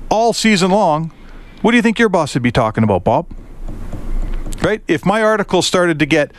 all 0.10 0.34
season 0.34 0.72
long, 0.72 1.12
what 1.62 1.72
do 1.72 1.78
you 1.78 1.84
think 1.84 2.00
your 2.00 2.10
boss 2.10 2.34
would 2.34 2.44
be 2.44 2.52
talking 2.52 2.84
about, 2.84 3.04
Bob? 3.04 3.28
right? 4.66 4.82
If 4.88 5.06
my 5.06 5.22
article 5.22 5.62
started 5.62 6.00
to 6.00 6.06
get 6.06 6.32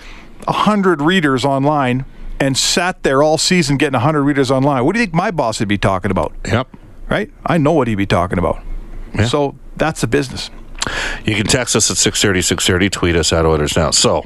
100 0.45 1.01
readers 1.01 1.45
online 1.45 2.05
and 2.41 2.57
sat 2.57 3.03
there 3.03 3.23
all 3.23 3.39
season 3.39 3.77
getting 3.77 3.95
100 3.95 4.23
readers 4.23 4.51
online, 4.51 4.85
what 4.85 4.95
do 4.95 5.01
you 5.01 5.07
think 5.07 5.15
my 5.15 5.31
boss 5.31 5.61
would 5.61 5.69
be 5.69 5.79
talking 5.79 6.11
about? 6.11 6.35
Yep. 6.47 6.69
Right? 7.09 7.31
I 7.45 7.59
know 7.59 7.73
what 7.73 7.89
he'd 7.89 7.95
be 7.95 8.07
talking 8.07 8.39
about. 8.39 8.63
Yeah. 9.15 9.27
So 9.27 9.57
that's 9.77 10.01
the 10.01 10.07
business. 10.07 10.51
You 11.25 11.35
can 11.35 11.47
text 11.47 11.75
us 11.75 11.91
at 11.91 11.97
630, 11.97 12.43
630, 12.43 12.91
tweet 12.91 13.17
us 13.17 13.33
at 13.33 13.45
Oilers 13.45 13.77
Now. 13.77 13.91
So, 13.91 14.25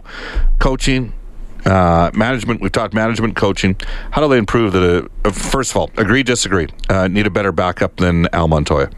coaching, 0.58 1.14
uh, 1.64 2.10
management, 2.14 2.60
we've 2.60 2.72
talked 2.72 2.92
management, 2.92 3.36
coaching. 3.36 3.76
How 4.10 4.20
do 4.20 4.28
they 4.28 4.38
improve 4.38 4.72
the, 4.72 5.08
uh, 5.24 5.30
first 5.30 5.70
of 5.70 5.76
all, 5.76 5.90
agree, 5.96 6.22
disagree, 6.22 6.68
uh, 6.88 7.08
need 7.08 7.26
a 7.26 7.30
better 7.30 7.52
backup 7.52 7.96
than 7.96 8.28
Al 8.34 8.48
Montoya? 8.48 8.90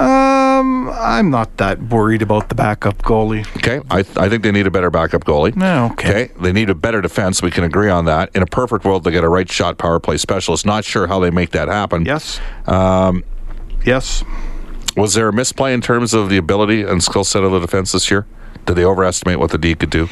Um, 0.00 0.90
I'm 0.90 1.30
not 1.30 1.56
that 1.58 1.80
worried 1.82 2.22
about 2.22 2.48
the 2.48 2.54
backup 2.54 2.98
goalie. 3.02 3.46
Okay, 3.58 3.80
I, 3.90 3.98
I 4.00 4.28
think 4.28 4.42
they 4.42 4.52
need 4.52 4.66
a 4.66 4.70
better 4.70 4.90
backup 4.90 5.24
goalie. 5.24 5.54
Yeah, 5.60 5.86
okay. 5.92 6.30
they 6.40 6.52
need 6.52 6.70
a 6.70 6.74
better 6.74 7.00
defense. 7.00 7.42
We 7.42 7.50
can 7.50 7.64
agree 7.64 7.90
on 7.90 8.04
that. 8.06 8.30
In 8.34 8.42
a 8.42 8.46
perfect 8.46 8.84
world, 8.84 9.04
they 9.04 9.10
get 9.10 9.24
a 9.24 9.28
right 9.28 9.50
shot 9.50 9.78
power 9.78 10.00
play 10.00 10.16
specialist. 10.16 10.64
Not 10.66 10.84
sure 10.84 11.06
how 11.06 11.18
they 11.20 11.30
make 11.30 11.50
that 11.50 11.68
happen. 11.68 12.04
Yes. 12.04 12.40
Um, 12.66 13.24
Yes. 13.84 14.24
was 14.96 15.14
there 15.14 15.28
a 15.28 15.32
misplay 15.32 15.72
in 15.72 15.80
terms 15.80 16.12
of 16.12 16.28
the 16.28 16.36
ability 16.36 16.82
and 16.82 17.02
skill 17.02 17.24
set 17.24 17.42
of 17.44 17.52
the 17.52 17.60
defense 17.60 17.92
this 17.92 18.10
year? 18.10 18.26
Did 18.66 18.76
they 18.76 18.84
overestimate 18.84 19.38
what 19.38 19.50
the 19.52 19.58
D 19.58 19.74
could 19.74 19.88
do? 19.90 20.08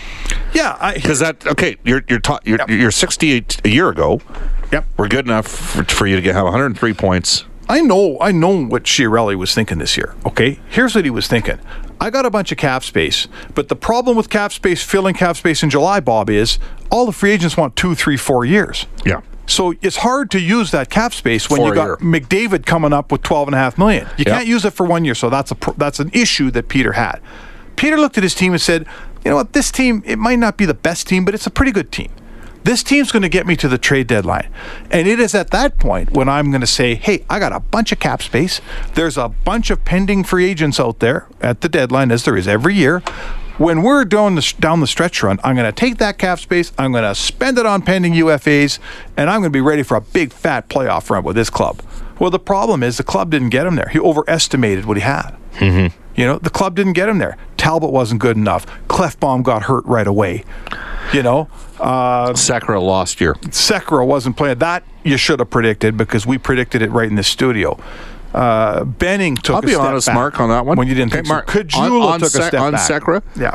Yeah. 0.55 0.93
Because 0.95 1.19
that 1.19 1.47
okay, 1.47 1.77
you're 1.85 2.03
you're 2.09 2.19
ta- 2.21 2.41
you're, 2.45 2.59
Yep. 2.59 2.71
you're 2.71 2.91
68 2.91 3.61
a 3.65 3.69
year 3.69 3.91
ago. 3.91 4.21
Yep. 4.73 4.87
We're 4.97 5.09
good 5.09 5.27
enough 5.27 5.47
for, 5.47 5.85
for 5.85 6.07
you 6.07 6.17
to 6.17 6.23
get 6.23 6.35
have 6.35 6.45
103 6.45 6.95
points. 6.95 7.45
I 7.69 7.81
know, 7.81 8.17
I 8.21 8.33
know 8.33 8.65
what 8.65 8.85
Chiarelli 8.85 9.35
was 9.37 9.55
thinking 9.55 9.79
this 9.79 9.97
year. 9.97 10.15
Okay, 10.25 10.59
here's 10.69 10.95
what 10.95 11.05
he 11.05 11.11
was 11.11 11.27
thinking. 11.29 11.59
I 12.01 12.11
got 12.11 12.25
a 12.25 12.31
bunch 12.31 12.51
of 12.53 12.59
cap 12.59 12.83
space, 12.85 13.29
but 13.55 13.69
the 13.69 13.77
problem 13.77 14.17
with 14.17 14.31
cap 14.31 14.53
space, 14.53 14.83
filling 14.83 15.15
cap 15.15 15.37
space 15.37 15.63
in 15.63 15.69
July, 15.71 16.01
Bob, 16.01 16.31
is 16.31 16.59
all 16.91 17.05
the 17.07 17.13
free 17.13 17.33
agents 17.33 17.57
want 17.57 17.77
two, 17.77 17.95
three, 17.95 18.17
four 18.17 18.45
years. 18.45 18.87
Yeah. 19.05 19.21
So 19.47 19.75
it's 19.83 19.97
hard 19.97 20.31
to 20.33 20.41
use 20.41 20.71
that 20.71 20.91
cap 20.91 21.13
space 21.13 21.51
when 21.51 21.61
For 21.61 21.69
you 21.69 21.75
got 21.75 21.85
year. 21.87 21.97
McDavid 21.97 22.65
coming 22.67 22.93
up 22.93 23.11
with 23.11 23.23
12 23.23 23.49
and 23.49 23.55
a 23.55 23.59
half 23.59 23.77
million. 23.79 24.07
You 24.17 24.25
Yeah. 24.27 24.37
can't 24.37 24.47
use 24.47 24.65
it 24.65 24.73
for 24.73 24.87
one 24.87 25.05
year, 25.05 25.15
so 25.15 25.29
that's 25.31 25.51
a 25.51 25.57
that's 25.77 25.99
an 26.01 26.11
issue 26.13 26.51
that 26.53 26.69
Peter 26.69 26.93
had. 26.93 27.21
Peter 27.77 27.97
looked 27.99 28.17
at 28.19 28.23
his 28.23 28.35
team 28.35 28.53
and 28.53 28.61
said, 28.61 28.85
"You 29.25 29.31
know 29.31 29.37
what? 29.37 29.53
This 29.55 29.71
team 29.71 30.03
it 30.07 30.19
might 30.19 30.39
not 30.39 30.57
be 30.57 30.67
the 30.67 30.75
best 30.75 31.07
team, 31.09 31.25
but 31.25 31.35
it's 31.35 31.47
a 31.47 31.51
pretty 31.51 31.73
good 31.73 31.91
team. 31.91 32.11
This 32.65 32.83
team's 32.83 33.13
going 33.13 33.23
to 33.23 33.29
get 33.29 33.47
me 33.47 33.57
to 33.57 33.69
the 33.69 33.79
trade 33.79 34.07
deadline." 34.07 34.49
And 34.91 35.09
it 35.09 35.21
is 35.21 35.35
at 35.35 35.51
that 35.51 35.79
point 35.79 36.13
when 36.13 36.29
I'm 36.29 36.51
going 36.51 36.61
to 36.61 36.67
say, 36.67 36.95
"Hey, 36.95 37.25
I 37.29 37.39
got 37.39 37.53
a 37.53 37.61
bunch 37.61 37.93
of 37.93 37.99
cap 37.99 38.23
space. 38.23 38.61
There's 38.95 39.17
a 39.17 39.29
bunch 39.29 39.71
of 39.71 39.85
pending 39.85 40.25
free 40.25 40.47
agents 40.47 40.79
out 40.79 41.01
there 41.01 41.27
at 41.41 41.61
the 41.61 41.69
deadline 41.69 42.11
as 42.11 42.25
there 42.25 42.37
is 42.37 42.49
every 42.49 42.75
year." 42.75 43.03
when 43.59 43.83
we're 43.83 44.05
down 44.05 44.37
the, 44.37 44.55
down 44.61 44.81
the 44.81 44.87
stretch 44.87 45.23
run, 45.23 45.39
I'm 45.45 45.57
going 45.57 45.67
to 45.67 45.73
take 45.73 45.99
that 45.99 46.17
cap 46.17 46.39
space, 46.39 46.73
I'm 46.79 46.93
going 46.93 47.05
to 47.05 47.15
spend 47.15 47.59
it 47.59 47.67
on 47.67 47.83
pending 47.83 48.15
UFAs, 48.15 48.79
and 49.17 49.29
I'm 49.29 49.41
going 49.41 49.51
to 49.53 49.57
be 49.57 49.61
ready 49.61 49.83
for 49.83 49.97
a 49.97 50.01
big 50.01 50.33
fat 50.33 50.69
playoff 50.69 51.11
run 51.11 51.25
with 51.25 51.37
this 51.37 51.51
club. 51.51 51.83
Well, 52.19 52.31
the 52.31 52.39
problem 52.39 52.83
is 52.83 52.97
the 52.97 53.05
club 53.05 53.31
didn't 53.31 53.51
get 53.51 53.67
him 53.67 53.77
there. 53.77 53.89
He 53.89 53.99
overestimated 53.99 54.87
what 54.87 54.97
he 54.97 55.03
had. 55.03 55.37
Mm-hmm. 55.55 55.97
You 56.15 56.27
know, 56.27 56.39
the 56.39 56.51
club 56.51 56.75
didn't 56.75 56.95
get 56.95 57.09
him 57.09 57.19
there. 57.19 57.37
Talbot 57.57 57.91
wasn't 57.91 58.21
good 58.21 58.37
enough. 58.37 58.67
Klefbom 58.89 59.43
got 59.43 59.65
hurt 59.65 59.85
right 59.85 60.07
away. 60.07 60.45
You 61.13 61.23
know, 61.23 61.49
uh, 61.81 62.31
Sekera 62.33 62.83
lost 62.83 63.21
year. 63.21 63.35
Sekera 63.35 64.07
wasn't 64.07 64.37
playing. 64.37 64.59
That 64.59 64.85
you 65.05 65.17
should 65.17 65.39
have 65.41 65.51
predicted 65.51 65.97
because 65.97 66.27
we 66.27 66.39
predicted 66.39 66.83
it 66.83 66.91
right 66.91 67.09
in 67.09 67.15
the 67.17 67.23
studio. 67.23 67.79
Uh, 68.35 68.85
Benning 68.85 69.37
took. 69.37 69.57
I'll 69.57 69.63
a 69.63 69.67
be 69.67 69.75
honest, 69.75 70.07
back 70.09 70.15
Mark, 70.15 70.41
on 70.41 70.49
that 70.51 70.67
one. 70.67 70.77
When 70.77 70.87
you 70.89 70.95
didn't 70.95 71.13
Okay, 71.13 71.19
think 71.23 71.29
Mark, 71.29 71.51
so. 71.51 71.59
on- 71.61 71.65
Kajula 71.67 72.05
on 72.13 72.21
took 72.21 72.27
a 72.29 72.31
step 72.31 72.55
on 72.55 72.73
back. 72.73 72.89
Sekera? 72.91 73.23
Yeah. 73.37 73.55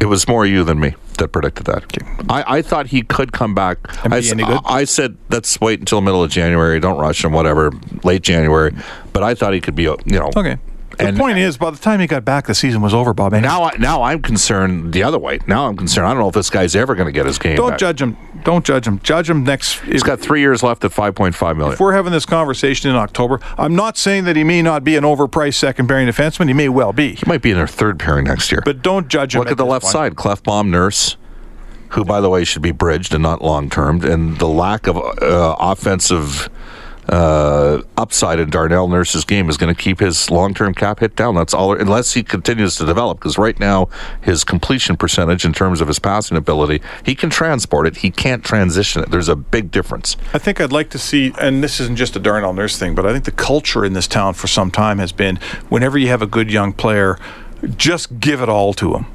It 0.00 0.06
was 0.06 0.26
more 0.26 0.44
you 0.46 0.64
than 0.64 0.80
me 0.80 0.94
that 1.18 1.28
predicted 1.28 1.66
that. 1.66 1.84
I, 2.28 2.58
I 2.58 2.62
thought 2.62 2.88
he 2.88 3.02
could 3.02 3.32
come 3.32 3.54
back. 3.54 3.78
I, 4.04 4.20
good? 4.20 4.58
I 4.64 4.84
said 4.84 5.16
let's 5.30 5.60
wait 5.60 5.78
until 5.78 6.00
middle 6.00 6.24
of 6.24 6.30
January. 6.30 6.80
Don't 6.80 6.98
rush 6.98 7.24
him. 7.24 7.32
Whatever, 7.32 7.72
late 8.02 8.22
January. 8.22 8.74
But 9.12 9.22
I 9.22 9.34
thought 9.34 9.52
he 9.54 9.60
could 9.60 9.76
be. 9.76 9.84
You 9.84 9.96
know, 10.06 10.30
Okay. 10.36 10.58
The 10.98 11.08
And 11.08 11.18
point 11.18 11.38
is, 11.38 11.56
by 11.56 11.70
the 11.70 11.78
time 11.78 12.00
he 12.00 12.06
got 12.06 12.24
back, 12.24 12.46
the 12.46 12.54
season 12.54 12.80
was 12.82 12.92
over, 12.94 13.12
Bob. 13.14 13.32
And 13.32 13.42
now, 13.42 13.64
I- 13.64 13.76
now 13.78 14.02
I'm 14.02 14.20
concerned 14.22 14.92
the 14.92 15.02
other 15.02 15.18
way. 15.18 15.38
Now 15.46 15.66
I'm 15.68 15.76
concerned. 15.76 16.06
I 16.06 16.10
don't 16.10 16.20
know 16.20 16.28
if 16.28 16.34
this 16.34 16.50
guy's 16.50 16.74
ever 16.76 16.94
going 16.94 17.06
to 17.06 17.12
get 17.12 17.26
his 17.26 17.38
game. 17.38 17.56
don't 17.56 17.70
back. 17.70 17.78
judge 17.78 18.02
him. 18.02 18.16
Don't 18.44 18.64
judge 18.64 18.86
him. 18.86 18.98
Judge 19.02 19.30
him 19.30 19.44
next. 19.44 19.80
He's 19.80 20.02
got 20.02 20.18
three 20.20 20.40
years 20.40 20.62
left 20.62 20.84
at 20.84 20.90
5.5 20.90 21.56
million. 21.56 21.74
if 21.74 21.80
we're 21.80 21.92
having 21.92 22.12
this 22.12 22.26
conversation 22.26 22.90
in 22.90 22.96
October, 22.96 23.38
I'm 23.56 23.76
not 23.76 23.96
saying 23.96 24.24
that 24.24 24.34
he 24.36 24.42
may 24.44 24.62
not 24.62 24.82
be 24.84 24.96
an 24.96 25.04
overpriced 25.04 25.54
second 25.54 25.86
pairing 25.86 26.08
defenseman. 26.08 26.48
He 26.48 26.54
may 26.54 26.68
well 26.68 26.92
be. 26.92 27.14
He 27.14 27.22
might 27.26 27.40
be 27.42 27.50
in 27.52 27.56
their 27.56 27.66
third 27.68 27.98
pairing 27.98 28.24
next 28.26 28.50
year. 28.50 28.60
But 28.64 28.82
don't 28.82 29.08
judge 29.08 29.34
him. 29.34 29.40
Look 29.40 29.50
at 29.52 29.56
the 29.58 29.64
left 29.64 29.84
point. 29.84 29.92
side, 29.92 30.14
Klefbom, 30.16 30.68
Nurse, 30.70 31.16
who, 31.90 32.04
by 32.04 32.20
the 32.20 32.28
way, 32.28 32.42
should 32.42 32.62
be 32.62 32.72
bridged 32.72 33.14
and 33.14 33.22
not 33.22 33.42
long 33.42 33.70
termed, 33.70 34.04
and 34.04 34.38
the 34.38 34.48
lack 34.48 34.86
of 34.88 34.96
uh, 34.96 35.54
offensive 35.60 36.48
uh, 37.08 37.82
upside 37.96 38.38
in 38.38 38.50
Darnell 38.50 38.88
Nurse's 38.88 39.24
game 39.24 39.48
is 39.48 39.56
going 39.56 39.74
to 39.74 39.80
keep 39.80 40.00
his 40.00 40.30
long 40.30 40.54
term 40.54 40.74
cap 40.74 41.00
hit 41.00 41.16
down. 41.16 41.34
That's 41.34 41.54
all, 41.54 41.74
unless 41.78 42.14
he 42.14 42.22
continues 42.22 42.76
to 42.76 42.84
develop. 42.84 43.18
Because 43.18 43.38
right 43.38 43.58
now, 43.58 43.88
his 44.20 44.44
completion 44.44 44.96
percentage 44.96 45.44
in 45.44 45.52
terms 45.52 45.80
of 45.80 45.88
his 45.88 45.98
passing 45.98 46.36
ability, 46.36 46.80
he 47.04 47.14
can 47.14 47.30
transport 47.30 47.86
it, 47.86 47.98
he 47.98 48.10
can't 48.10 48.44
transition 48.44 49.02
it. 49.02 49.10
There's 49.10 49.28
a 49.28 49.36
big 49.36 49.70
difference. 49.70 50.16
I 50.32 50.38
think 50.38 50.60
I'd 50.60 50.72
like 50.72 50.90
to 50.90 50.98
see, 50.98 51.32
and 51.40 51.62
this 51.62 51.80
isn't 51.80 51.96
just 51.96 52.16
a 52.16 52.20
Darnell 52.20 52.52
Nurse 52.52 52.78
thing, 52.78 52.94
but 52.94 53.06
I 53.06 53.12
think 53.12 53.24
the 53.24 53.32
culture 53.32 53.84
in 53.84 53.92
this 53.92 54.06
town 54.06 54.34
for 54.34 54.46
some 54.46 54.70
time 54.70 54.98
has 54.98 55.12
been 55.12 55.36
whenever 55.68 55.98
you 55.98 56.08
have 56.08 56.22
a 56.22 56.26
good 56.26 56.50
young 56.50 56.72
player, 56.72 57.18
just 57.76 58.20
give 58.20 58.40
it 58.42 58.48
all 58.48 58.72
to 58.74 58.94
him. 58.94 59.06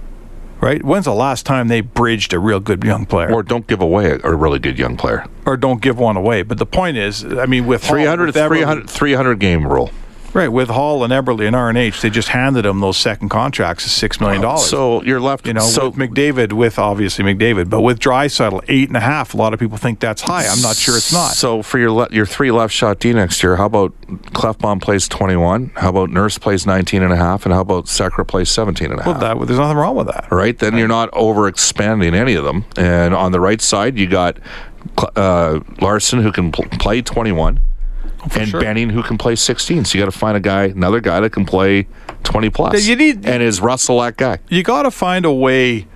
Right? 0.60 0.84
When's 0.84 1.06
the 1.06 1.14
last 1.14 1.46
time 1.46 1.68
they 1.68 1.82
bridged 1.82 2.34
a 2.34 2.40
real 2.40 2.60
good 2.60 2.84
young 2.84 3.06
player? 3.06 3.32
Or 3.32 3.44
don't 3.44 3.68
give 3.68 3.80
away 3.82 4.20
a, 4.24 4.36
really 4.36 4.60
good 4.60 4.80
young 4.80 4.98
player. 4.98 5.26
or 5.46 5.56
don't 5.56 5.82
give 5.82 5.98
one 6.00 6.18
away. 6.18 6.42
But 6.42 6.58
the 6.58 6.66
point 6.66 6.98
is, 6.98 7.24
I 7.24 7.46
mean, 7.46 7.68
with 7.68 7.84
Hall- 7.84 7.96
300, 7.96 8.26
with 8.28 8.36
Eberle- 8.36 8.48
300, 8.48 8.90
300 8.90 9.40
game 9.40 9.68
rule. 9.68 9.92
Right? 10.38 10.48
With 10.48 10.70
Hall 10.70 11.04
and 11.04 11.12
Eberle 11.12 11.46
and 11.46 11.56
RNH, 11.56 12.02
they 12.02 12.10
just 12.10 12.30
handed 12.30 12.64
them 12.66 12.80
those 12.80 12.96
second 12.98 13.30
contracts 13.30 13.86
of 13.86 13.92
six 13.92 14.22
million 14.22 14.42
dollars. 14.42 14.68
So 14.70 15.02
you're 15.04 15.20
left. 15.20 15.48
you 15.48 15.54
know, 15.54 15.62
so 15.62 15.90
with 15.90 15.98
McDavid, 15.98 16.54
with 16.54 16.78
obviously 16.78 17.26
McDavid, 17.26 17.70
but 17.70 17.82
with 17.82 18.00
Draisaitl, 18.00 18.64
eight 18.68 18.88
and 18.88 18.96
a 18.98 19.00
half. 19.02 19.34
A 19.34 19.38
lot 19.38 19.54
of 19.54 19.60
people 19.60 19.78
think 19.78 20.00
that's 20.00 20.22
high. 20.22 20.46
I'm 20.48 20.62
not 20.62 20.76
sure 20.76 20.96
it's 20.96 21.12
not. 21.12 21.32
So 21.32 21.62
for 21.64 21.80
your 21.80 21.92
le- 21.92 22.10
your 22.12 22.26
three 22.26 22.52
left 22.52 22.74
shot 22.74 23.00
D 23.00 23.14
next 23.14 23.42
year, 23.44 23.56
how 23.56 23.66
about 23.66 23.94
Klefbom 24.08 24.82
plays 24.82 25.08
21? 25.08 25.72
How 25.76 25.90
about 25.90 26.12
Nurse 26.12 26.38
plays 26.38 26.66
19 26.66 27.02
and 27.02 27.12
a 27.12 27.18
half? 27.18 27.46
And 27.46 27.54
how 27.54 27.62
about 27.62 27.86
Sekera 27.86 28.28
plays 28.28 28.50
17 28.50 28.92
and 28.92 29.00
a 29.00 29.04
half? 29.04 29.22
well, 29.22 29.36
that, 29.38 29.48
there's 29.48 29.60
nothing 29.60 29.78
wrong 29.78 29.96
with 29.96 30.08
that. 30.08 30.28
right? 30.32 30.58
Then 30.58 30.78
you're 30.78 30.88
not 30.88 31.10
over 31.14 31.48
expanding 31.48 32.14
any 32.14 32.36
of 32.36 32.44
them. 32.44 32.66
And 32.78 33.16
on 33.16 33.32
the 33.32 33.40
right 33.40 33.60
side, 33.62 33.98
you 33.98 34.08
got 34.08 34.38
uh, 35.16 35.60
Larsson 35.82 36.22
who 36.22 36.32
can 36.32 36.52
pl- 36.52 36.66
play 36.80 37.02
21. 37.02 37.60
And 38.36 38.50
sure. 38.50 38.62
Benning 38.62 38.90
who 38.90 39.04
can 39.04 39.18
play 39.18 39.36
16. 39.36 39.86
So 39.86 39.98
you 39.98 40.04
got 40.04 40.12
to 40.12 40.18
find 40.18 40.36
a 40.36 40.40
guy, 40.40 40.66
another 40.66 41.00
guy 41.00 41.20
that 41.20 41.32
can 41.32 41.46
play 41.46 41.88
20 42.24 42.50
plus. 42.50 42.86
You 42.86 42.96
need- 42.96 43.26
and 43.26 43.42
is 43.44 43.62
Russell 43.62 44.00
that 44.02 44.18
guy? 44.18 44.40
You 44.50 44.64
got 44.64 44.84
to 44.84 44.92
find 44.92 45.26
a 45.26 45.32
way 45.32 45.88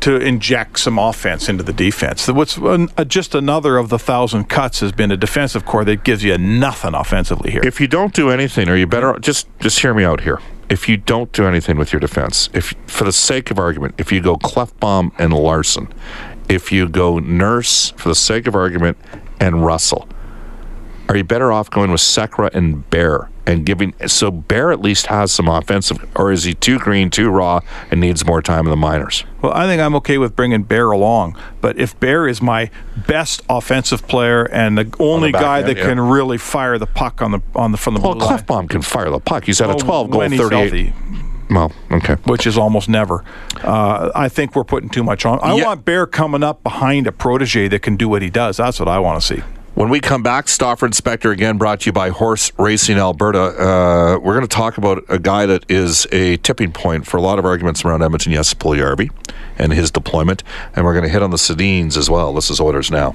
to 0.00 0.16
inject 0.16 0.78
some 0.78 0.98
offense 0.98 1.48
into 1.48 1.62
the 1.62 1.72
defense. 1.72 2.28
What's 2.28 2.58
uh, 2.58 2.86
just 3.06 3.34
another 3.34 3.78
of 3.78 3.88
the 3.88 3.98
thousand 3.98 4.44
cuts 4.44 4.80
has 4.80 4.92
been 4.92 5.10
a 5.10 5.16
defensive 5.16 5.64
core 5.64 5.84
that 5.84 6.04
gives 6.04 6.22
you 6.22 6.36
nothing 6.38 6.94
offensively 6.94 7.50
here. 7.50 7.62
If 7.64 7.80
you 7.80 7.86
don't 7.88 8.12
do 8.14 8.30
anything, 8.30 8.68
are 8.68 8.76
you 8.76 8.86
better? 8.86 9.18
Just 9.20 9.48
just 9.58 9.80
hear 9.80 9.94
me 9.94 10.04
out 10.04 10.20
here. 10.20 10.40
If 10.68 10.88
you 10.88 10.96
don't 10.96 11.32
do 11.32 11.46
anything 11.46 11.78
with 11.78 11.92
your 11.92 12.00
defense, 12.00 12.50
if 12.52 12.74
for 12.86 13.04
the 13.04 13.12
sake 13.12 13.50
of 13.50 13.58
argument, 13.58 13.94
if 13.98 14.12
you 14.12 14.20
go 14.20 14.36
Klefbom 14.36 15.12
and 15.18 15.32
Larsson, 15.32 15.88
if 16.48 16.70
you 16.70 16.88
go 16.88 17.18
Nurse 17.18 17.90
for 17.96 18.08
the 18.08 18.14
sake 18.14 18.46
of 18.46 18.54
argument 18.54 18.98
and 19.40 19.64
Russell, 19.64 20.08
are 21.08 21.16
you 21.16 21.24
better 21.24 21.52
off 21.52 21.70
going 21.70 21.90
with 21.90 22.00
Sekera 22.00 22.52
and 22.54 22.88
Bear 22.90 23.28
and 23.46 23.64
giving? 23.64 23.94
So 24.08 24.30
Bear 24.30 24.72
at 24.72 24.80
least 24.80 25.06
has 25.06 25.30
some 25.30 25.46
offensive, 25.48 26.04
or 26.16 26.32
is 26.32 26.44
he 26.44 26.54
too 26.54 26.78
green, 26.78 27.10
too 27.10 27.30
raw, 27.30 27.60
and 27.90 28.00
needs 28.00 28.24
more 28.26 28.42
time 28.42 28.66
in 28.66 28.70
the 28.70 28.76
minors? 28.76 29.24
Well, 29.40 29.52
I 29.52 29.66
think 29.66 29.80
I'm 29.80 29.94
okay 29.96 30.18
with 30.18 30.34
bringing 30.34 30.64
Bear 30.64 30.90
along, 30.90 31.36
but 31.60 31.78
if 31.78 31.98
Bear 32.00 32.26
is 32.26 32.42
my 32.42 32.70
best 33.06 33.42
offensive 33.48 34.08
player 34.08 34.44
and 34.44 34.76
the 34.76 34.92
only 34.98 35.30
back 35.30 35.42
guy 35.42 35.58
end, 35.60 35.68
that 35.68 35.76
yeah. 35.76 35.84
can 35.84 36.00
really 36.00 36.38
fire 36.38 36.76
the 36.78 36.86
puck 36.86 37.22
on 37.22 37.30
the 37.30 37.40
on 37.54 37.70
the 37.72 37.78
from 37.78 37.94
the 37.94 38.00
Well, 38.00 38.16
Klefbom 38.16 38.68
can 38.68 38.82
fire 38.82 39.10
the 39.10 39.20
puck. 39.20 39.44
He's 39.44 39.60
had 39.60 39.70
a 39.70 39.74
Oh, 39.74 39.78
12 39.78 40.10
goal, 40.10 40.20
38. 40.22 40.50
healthy, 40.52 40.92
Well, 41.48 41.70
okay. 41.92 42.14
which 42.24 42.46
is 42.48 42.58
almost 42.58 42.88
never. 42.88 43.22
Uh, 43.62 44.10
I 44.14 44.28
think 44.28 44.56
we're 44.56 44.64
putting 44.64 44.88
too 44.88 45.04
much 45.04 45.24
on. 45.24 45.38
I 45.40 45.54
Yeah. 45.54 45.66
want 45.66 45.84
Bear 45.84 46.06
coming 46.06 46.42
up 46.42 46.64
behind 46.64 47.06
a 47.06 47.12
protege 47.12 47.68
that 47.68 47.82
can 47.82 47.94
do 47.94 48.08
what 48.08 48.22
he 48.22 48.30
does. 48.30 48.56
That's 48.56 48.80
what 48.80 48.88
I 48.88 48.98
want 48.98 49.20
to 49.20 49.26
see. 49.36 49.42
When 49.76 49.90
we 49.90 50.00
come 50.00 50.22
back, 50.22 50.48
Stauffer 50.48 50.86
Inspector 50.86 51.30
again 51.30 51.58
brought 51.58 51.80
to 51.80 51.86
you 51.88 51.92
by 51.92 52.08
Horse 52.08 52.50
Racing 52.58 52.96
Alberta. 52.96 53.38
Uh, 53.38 54.18
we're 54.22 54.32
going 54.32 54.40
to 54.40 54.48
talk 54.48 54.78
about 54.78 55.04
a 55.10 55.18
guy 55.18 55.44
that 55.44 55.70
is 55.70 56.06
a 56.12 56.38
tipping 56.38 56.72
point 56.72 57.06
for 57.06 57.18
a 57.18 57.20
lot 57.20 57.38
of 57.38 57.44
arguments 57.44 57.84
around 57.84 58.02
Edmonton. 58.02 58.32
Yes, 58.32 58.54
Puljujarvi 58.54 59.10
and 59.58 59.74
his 59.74 59.90
deployment, 59.90 60.42
and 60.74 60.86
we're 60.86 60.94
going 60.94 61.04
to 61.04 61.10
hit 61.10 61.22
on 61.22 61.30
the 61.30 61.36
Sedins 61.36 61.98
as 61.98 62.08
well. 62.08 62.32
This 62.32 62.48
is 62.48 62.58
Oilers 62.58 62.90
now. 62.90 63.14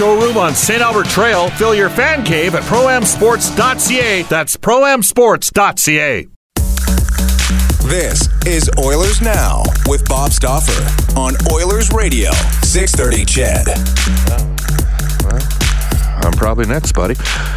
showroom 0.00 0.38
on 0.38 0.54
St. 0.54 0.80
Albert 0.80 1.08
Trail. 1.08 1.50
Fill 1.50 1.74
your 1.74 1.90
fan 1.90 2.24
cave 2.24 2.54
at 2.54 2.62
proamsports.ca. 2.62 4.22
That's 4.22 4.56
proamsports.ca. 4.56 6.26
This 7.84 8.28
is 8.46 8.70
Oilers 8.78 9.20
Now 9.20 9.62
with 9.88 10.08
Bob 10.08 10.32
Stauffer 10.32 11.18
on 11.18 11.34
Oilers 11.52 11.92
Radio, 11.92 12.30
630 12.62 13.26
Ched. 13.26 14.59
I'm 16.22 16.32
probably 16.32 16.66
next, 16.66 16.92
buddy. 16.92 17.14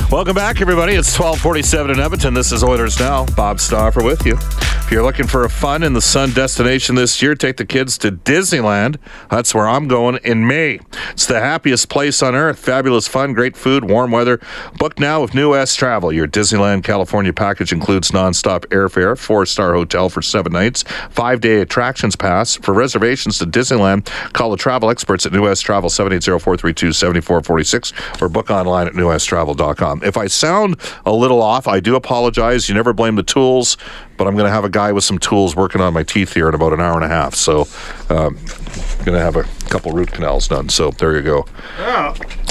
Welcome 0.10 0.36
back, 0.36 0.62
everybody. 0.62 0.94
It's 0.94 1.18
1247 1.18 1.92
in 1.92 2.00
Edmonton. 2.00 2.34
This 2.34 2.52
is 2.52 2.64
Oilers 2.64 3.00
Now. 3.00 3.26
Bob 3.36 3.60
Stauffer 3.60 4.04
with 4.04 4.26
you. 4.26 4.38
If 4.84 4.92
you're 4.92 5.04
looking 5.04 5.28
for 5.28 5.46
a 5.46 5.50
fun 5.50 5.82
in 5.82 5.94
the 5.94 6.02
sun 6.02 6.34
destination 6.34 6.96
this 6.96 7.22
year, 7.22 7.36
take 7.36 7.56
the 7.58 7.66
kids 7.66 7.98
to 8.00 8.12
Disneyland. 8.12 8.98
That's 9.30 9.56
where 9.56 9.66
I'm 9.68 9.88
going 9.88 10.18
in 10.24 10.46
May. 10.46 10.82
It's 11.12 11.26
the 11.26 11.40
happiest 11.40 11.88
place 11.90 12.22
on 12.22 12.36
earth. 12.36 12.60
Fabulous 12.60 13.08
fun, 13.08 13.32
great 13.34 13.56
food, 13.56 13.86
warm 13.86 14.12
weather. 14.12 14.42
Book 14.78 15.00
now 15.00 15.22
with 15.22 15.34
New 15.34 15.52
West 15.52 15.80
Travel. 15.80 16.12
Your 16.12 16.28
Disneyland 16.28 16.84
California 16.84 17.32
package 17.32 17.72
includes 17.72 18.12
nonstop 18.12 18.66
airfare, 18.68 19.18
four-star 19.18 19.74
hotel 19.74 20.10
for 20.10 20.22
seven 20.22 20.52
nights, 20.52 20.84
five-day 21.10 21.62
attractions 21.62 22.18
pass. 22.18 22.58
For 22.58 22.74
reservations 22.74 23.40
to 23.40 23.46
Disneyland, 23.46 24.06
call 24.34 24.52
the 24.52 24.58
travel 24.58 24.90
experts 24.90 25.26
at 25.26 25.32
New 25.32 25.44
West 25.44 25.64
Travel 25.64 25.90
780-432-7446 25.90 28.22
or 28.22 28.28
book 28.30 28.52
online 28.54 28.88
at 28.88 28.94
newwesttravel.com. 28.94 30.04
If 30.04 30.16
I 30.16 30.28
sound 30.28 30.78
a 31.06 31.12
little 31.12 31.42
off, 31.42 31.68
I 31.68 31.80
do 31.80 31.96
apologize. 31.96 32.70
You 32.70 32.76
never 32.76 32.94
blame 32.94 33.16
the 33.16 33.24
tools, 33.24 33.78
but 34.18 34.28
I'm 34.28 34.36
going 34.36 34.46
to 34.46 34.52
have 34.52 34.64
a 34.64 34.70
guy 34.70 34.92
with 34.92 35.04
some 35.04 35.18
tools 35.20 35.56
working 35.56 35.82
on 35.82 35.94
my 35.94 36.04
teeth 36.04 36.34
here 36.34 36.48
in 36.48 36.56
about 36.56 36.74
an 36.74 36.80
hour 36.80 36.96
and 36.96 37.04
a 37.04 37.10
half. 37.10 37.36
So, 37.36 37.68
um, 38.10 38.36
going 39.06 39.18
to 39.18 39.20
have 39.20 39.36
a 39.36 39.44
couple 39.70 39.92
root 39.92 40.12
canals 40.12 40.48
done. 40.48 40.70
So 40.70 40.92
there 40.92 41.16
you 41.16 41.22
go. 41.22 41.46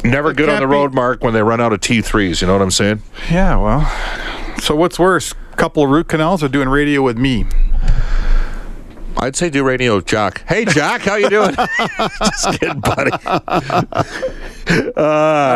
Never 0.04 0.32
good 0.34 0.48
on 0.48 0.56
the 0.56 0.60
can't 0.60 0.60
be- 0.60 0.66
road, 0.66 0.94
Mark, 0.94 1.22
when 1.22 1.32
they 1.32 1.42
run 1.42 1.60
out 1.60 1.72
of 1.72 1.80
T3s. 1.80 2.40
You 2.40 2.46
know 2.46 2.52
what 2.54 2.62
I'm 2.62 2.70
saying? 2.70 3.02
Yeah, 3.30 3.56
well. 3.56 4.58
So 4.60 4.76
what's 4.76 4.98
worse, 4.98 5.32
couple 5.56 5.82
of 5.84 5.90
root 5.90 6.08
canals 6.08 6.42
or 6.42 6.48
doing 6.48 6.68
radio 6.68 7.02
with 7.02 7.16
me? 7.16 7.46
I'd 9.16 9.36
say 9.36 9.50
do 9.50 9.62
radio, 9.62 9.96
with 9.96 10.06
Jack. 10.06 10.44
Hey, 10.48 10.64
Jack, 10.64 11.02
how 11.02 11.16
you 11.16 11.28
doing? 11.28 11.54
Just 12.18 12.60
kidding, 12.60 12.80
buddy. 12.80 13.10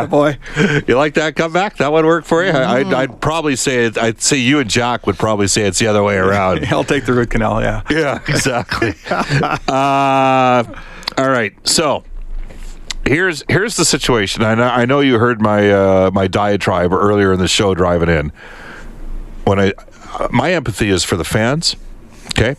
boy. 0.09 0.39
You 0.87 0.97
like 0.97 1.15
that 1.15 1.35
comeback? 1.37 1.77
That 1.79 1.91
one 1.91 2.07
work 2.07 2.25
for 2.25 2.45
you? 2.45 2.51
I, 2.51 2.79
I'd, 2.79 2.93
I'd 2.93 3.21
probably 3.21 3.57
say 3.57 3.87
it, 3.87 3.99
I'd 3.99 4.21
say 4.21 4.37
you 4.37 4.61
and 4.61 4.71
Jack 4.71 5.07
would 5.07 5.17
probably 5.17 5.49
say 5.49 5.63
it's 5.63 5.79
the 5.79 5.87
other 5.87 6.03
way 6.03 6.17
around. 6.17 6.65
I'll 6.71 6.85
take 6.85 7.07
the 7.07 7.13
root 7.13 7.31
canal. 7.31 7.61
Yeah. 7.61 7.83
Yeah, 7.91 8.21
exactly. 8.29 8.95
uh, 9.11 10.65
all 11.19 11.31
right, 11.31 11.55
so 11.67 12.05
here's 13.07 13.43
here's 13.49 13.77
the 13.77 13.85
situation. 13.85 14.43
I 14.43 14.55
know, 14.55 14.65
I 14.65 14.85
know 14.85 15.01
you 15.01 15.19
heard 15.19 15.41
my 15.41 15.71
uh, 15.71 16.11
my 16.13 16.27
diatribe 16.27 16.93
earlier 16.93 17.33
in 17.33 17.39
the 17.39 17.49
show 17.49 17.75
driving 17.75 18.09
in. 18.09 18.33
When 19.45 19.59
I 19.59 19.73
my 20.31 20.53
empathy 20.53 20.91
is 20.91 21.05
for 21.05 21.17
the 21.17 21.25
fans, 21.25 21.77
okay, 22.33 22.57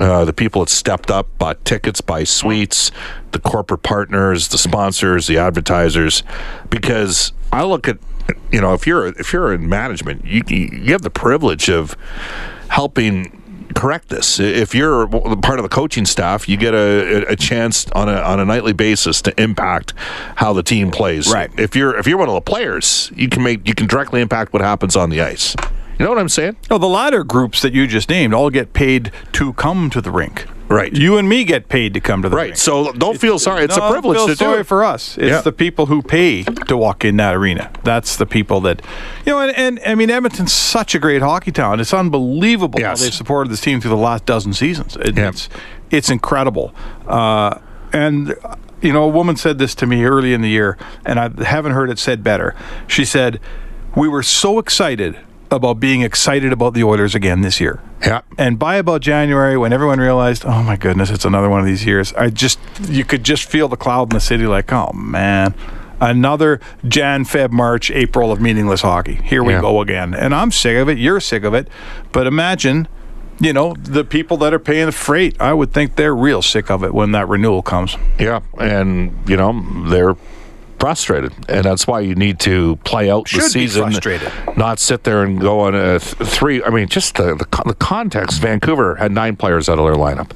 uh, 0.00 0.24
the 0.24 0.32
people 0.32 0.62
that 0.62 0.70
stepped 0.70 1.10
up, 1.10 1.26
bought 1.38 1.64
tickets, 1.64 2.00
buy 2.00 2.24
suites, 2.24 2.90
the 3.32 3.38
corporate 3.38 3.82
partners, 3.82 4.48
the 4.48 4.58
sponsors, 4.58 5.26
the 5.26 5.38
advertisers, 5.38 6.22
because 6.70 7.32
I 7.52 7.64
look 7.64 7.88
at 7.88 7.98
you 8.50 8.60
know 8.60 8.74
if 8.74 8.86
you're 8.86 9.06
if 9.06 9.32
you're 9.32 9.52
in 9.52 9.68
management, 9.68 10.24
you 10.24 10.42
you 10.48 10.92
have 10.92 11.02
the 11.02 11.10
privilege 11.10 11.68
of 11.68 11.96
helping 12.68 13.42
correct 13.74 14.08
this. 14.08 14.40
If 14.40 14.74
you're 14.74 15.06
part 15.06 15.58
of 15.58 15.62
the 15.62 15.68
coaching 15.68 16.06
staff, 16.06 16.48
you 16.48 16.56
get 16.56 16.74
a, 16.74 17.26
a 17.28 17.36
chance 17.36 17.88
on 17.92 18.08
a 18.08 18.16
on 18.16 18.40
a 18.40 18.44
nightly 18.44 18.72
basis 18.72 19.22
to 19.22 19.40
impact 19.40 19.92
how 20.36 20.52
the 20.52 20.62
team 20.62 20.90
plays. 20.90 21.32
Right. 21.32 21.50
If 21.58 21.76
you're 21.76 21.96
if 21.96 22.06
you're 22.06 22.18
one 22.18 22.28
of 22.28 22.34
the 22.34 22.40
players, 22.40 23.12
you 23.14 23.28
can 23.28 23.42
make 23.42 23.66
you 23.68 23.74
can 23.74 23.86
directly 23.86 24.20
impact 24.20 24.52
what 24.52 24.62
happens 24.62 24.96
on 24.96 25.10
the 25.10 25.20
ice. 25.20 25.54
You 25.98 26.04
know 26.04 26.10
what 26.10 26.18
I'm 26.18 26.28
saying? 26.28 26.56
No, 26.70 26.78
the 26.78 26.86
latter 26.88 27.24
groups 27.24 27.62
that 27.62 27.72
you 27.72 27.86
just 27.86 28.08
named 28.10 28.34
all 28.34 28.50
get 28.50 28.72
paid 28.72 29.12
to 29.32 29.52
come 29.54 29.88
to 29.90 30.00
the 30.00 30.10
rink. 30.10 30.46
Right. 30.68 30.92
You 30.92 31.16
and 31.16 31.28
me 31.28 31.44
get 31.44 31.68
paid 31.68 31.94
to 31.94 32.00
come 32.00 32.22
to 32.22 32.28
the 32.28 32.34
rink. 32.36 32.42
Right. 32.42 32.48
rink. 32.50 32.56
So 32.58 32.92
don't 32.92 33.18
feel 33.20 33.38
sorry. 33.38 33.64
It's 33.64 33.76
No, 33.76 33.88
a 33.88 33.92
privilege 33.92 34.18
to 34.18 34.26
do 34.26 34.34
sorry 34.34 34.60
it. 34.60 34.66
for 34.66 34.84
us. 34.84 35.16
It's 35.16 35.28
Yeah. 35.28 35.40
the 35.40 35.52
people 35.52 35.86
who 35.86 36.02
pay 36.02 36.42
to 36.42 36.76
walk 36.76 37.04
in 37.04 37.16
that 37.18 37.34
arena. 37.34 37.70
That's 37.84 38.16
the 38.16 38.26
people 38.26 38.60
that, 38.62 38.82
you 39.24 39.32
know, 39.32 39.40
and, 39.40 39.56
and 39.56 39.80
I 39.86 39.94
mean, 39.94 40.10
Edmonton's 40.10 40.52
such 40.52 40.94
a 40.94 40.98
great 40.98 41.22
hockey 41.22 41.52
town. 41.52 41.78
It's 41.80 41.94
unbelievable 41.94 42.80
Yes. 42.80 42.98
how 42.98 43.04
they've 43.04 43.14
supported 43.14 43.50
this 43.50 43.60
team 43.60 43.80
through 43.80 43.90
the 43.90 43.96
last 43.96 44.26
dozen 44.26 44.52
seasons. 44.52 44.96
It- 45.00 45.16
Yeah. 45.16 45.28
It's 45.28 45.48
it's 45.92 46.10
incredible. 46.10 46.74
Uh, 47.06 47.54
and 47.92 48.34
you 48.82 48.92
know, 48.92 49.04
a 49.04 49.08
woman 49.08 49.36
said 49.36 49.58
this 49.58 49.74
to 49.76 49.86
me 49.86 50.04
early 50.04 50.34
in 50.34 50.42
the 50.42 50.48
year, 50.50 50.76
and 51.06 51.18
I 51.20 51.30
haven't 51.44 51.72
heard 51.72 51.90
it 51.90 51.98
said 52.00 52.22
better. 52.24 52.54
She 52.88 53.04
said, 53.04 53.38
"We 53.94 54.08
were 54.08 54.24
so 54.24 54.58
excited." 54.58 55.16
About 55.50 55.78
being 55.78 56.02
excited 56.02 56.52
about 56.52 56.74
the 56.74 56.82
Oilers 56.82 57.14
again 57.14 57.40
this 57.40 57.60
year. 57.60 57.80
Yeah. 58.04 58.22
And 58.36 58.58
by 58.58 58.76
about 58.76 59.00
January, 59.00 59.56
when 59.56 59.72
everyone 59.72 60.00
realized, 60.00 60.44
oh 60.44 60.62
my 60.62 60.76
goodness, 60.76 61.08
it's 61.10 61.24
another 61.24 61.48
one 61.48 61.60
of 61.60 61.66
these 61.66 61.84
years, 61.86 62.12
I 62.14 62.30
just, 62.30 62.58
you 62.88 63.04
could 63.04 63.22
just 63.22 63.48
feel 63.48 63.68
the 63.68 63.76
cloud 63.76 64.10
in 64.12 64.16
the 64.16 64.20
city 64.20 64.46
like, 64.46 64.72
oh 64.72 64.90
man, 64.92 65.54
another 66.00 66.60
Jan, 66.88 67.24
Feb, 67.24 67.52
March, 67.52 67.92
April 67.92 68.32
of 68.32 68.40
meaningless 68.40 68.80
hockey. 68.82 69.14
Here 69.22 69.44
we 69.44 69.52
Yeah. 69.52 69.60
go 69.60 69.80
again. 69.80 70.14
And 70.14 70.34
I'm 70.34 70.50
sick 70.50 70.76
of 70.78 70.88
it. 70.88 70.98
You're 70.98 71.20
sick 71.20 71.44
of 71.44 71.54
it. 71.54 71.68
But 72.10 72.26
imagine, 72.26 72.88
you 73.38 73.52
know, 73.52 73.74
the 73.80 74.02
people 74.04 74.36
that 74.38 74.52
are 74.52 74.58
paying 74.58 74.86
the 74.86 74.92
freight, 74.92 75.40
I 75.40 75.52
would 75.52 75.72
think 75.72 75.94
they're 75.94 76.14
real 76.14 76.42
sick 76.42 76.70
of 76.72 76.82
it 76.82 76.92
when 76.92 77.12
that 77.12 77.28
renewal 77.28 77.62
comes. 77.62 77.96
Yeah, 78.18 78.40
and 78.58 79.12
you 79.28 79.36
know 79.36 79.64
they're 79.88 80.16
frustrated, 80.78 81.32
and 81.48 81.64
that's 81.64 81.86
why 81.86 82.00
you 82.00 82.14
need 82.14 82.38
to 82.40 82.76
play 82.84 83.10
out 83.10 83.28
Should 83.28 83.40
the 83.40 83.44
be 83.44 83.50
season, 83.50 83.82
frustrated. 83.84 84.32
not 84.56 84.78
sit 84.78 85.04
there 85.04 85.22
and 85.22 85.40
go 85.40 85.60
on 85.60 85.74
a 85.74 85.98
th- 85.98 86.28
three. 86.28 86.62
I 86.62 86.70
mean, 86.70 86.88
just 86.88 87.16
the, 87.16 87.34
the 87.34 87.62
the 87.66 87.74
context. 87.74 88.40
Vancouver 88.40 88.96
had 88.96 89.12
nine 89.12 89.36
players 89.36 89.68
out 89.68 89.78
of 89.78 89.84
their 89.86 89.94
lineup, 89.94 90.30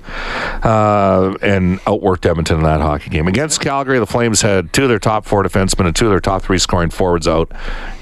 uh, 0.65 1.37
and 1.43 1.79
outworked 1.81 2.27
Edmonton 2.27 2.59
in 2.59 2.63
that 2.65 2.81
hockey 2.81 3.11
game 3.11 3.29
against 3.29 3.61
Calgary. 3.61 3.99
The 3.99 4.07
Flames 4.07 4.43
had 4.43 4.73
two 4.73 4.85
of 4.85 4.89
their 4.89 4.99
top 4.99 5.25
four 5.27 5.43
defensemen 5.43 5.87
and 5.87 5.95
two 5.97 6.07
of 6.07 6.11
their 6.11 6.21
top 6.21 6.43
three 6.43 6.59
scoring 6.59 6.91
forwards 6.91 7.29
out. 7.29 7.51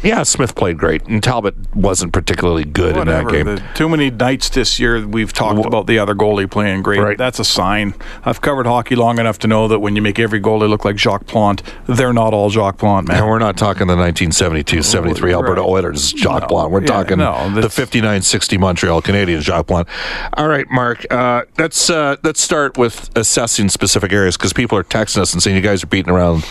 Yeah, 0.02 0.22
Smith 0.22 0.54
played 0.54 0.78
great, 0.78 1.04
and 1.06 1.22
Talbot 1.22 1.54
wasn't 1.74 2.12
particularly 2.12 2.64
good 2.64 2.96
in 2.96 3.06
that 3.08 3.28
game. 3.28 3.46
The- 3.46 3.62
too 3.74 3.88
many 3.88 4.10
nights 4.10 4.48
this 4.48 4.78
year 4.78 5.06
we've 5.06 5.32
talked 5.32 5.64
about 5.66 5.86
the 5.86 5.98
other 5.98 6.14
goalie 6.14 6.50
playing 6.50 6.82
great. 6.82 7.00
Right. 7.00 7.18
That's 7.18 7.38
a 7.38 7.44
sign. 7.44 7.94
I've 8.24 8.40
covered 8.40 8.66
hockey 8.66 8.94
long 8.94 9.18
enough 9.18 9.38
to 9.40 9.48
know 9.48 9.66
that 9.68 9.80
when 9.80 9.96
you 9.96 10.02
make 10.02 10.18
every 10.18 10.40
goalie 10.40 10.68
look 10.68 10.84
like 10.84 10.96
Jacques 10.96 11.26
Plante, 11.26 11.62
they're 11.86 12.12
not 12.12 12.32
all 12.32 12.37
Jacques 12.48 12.78
Plante, 12.78 13.08
man. 13.08 13.18
And 13.18 13.26
we're 13.26 13.38
not 13.38 13.56
talking 13.56 13.86
the 13.88 13.96
1972-73 13.96 15.32
Alberta 15.32 15.60
Right. 15.60 15.68
Oilers 15.68 16.12
Jacques 16.12 16.42
No. 16.42 16.46
Plante. 16.48 16.70
We're 16.70 16.80
Yeah, 16.82 16.86
talking 16.86 17.18
no, 17.18 17.50
the 17.54 17.68
59-60 17.68 18.58
Montreal 18.58 19.02
Canadiens 19.02 19.40
Jacques 19.40 19.66
Plante. 19.66 19.88
All 20.34 20.46
right, 20.48 20.66
Mark. 20.70 21.04
Uh, 21.12 21.42
let's 21.58 21.90
uh, 21.90 22.16
let's 22.22 22.40
start 22.40 22.78
with 22.78 23.10
assessing 23.16 23.68
specific 23.68 24.12
areas 24.12 24.36
because 24.36 24.52
people 24.52 24.78
are 24.78 24.84
texting 24.84 25.18
us 25.18 25.32
and 25.32 25.42
saying 25.42 25.56
you 25.56 25.62
guys 25.62 25.82
are 25.82 25.88
beating 25.88 26.12
around, 26.12 26.44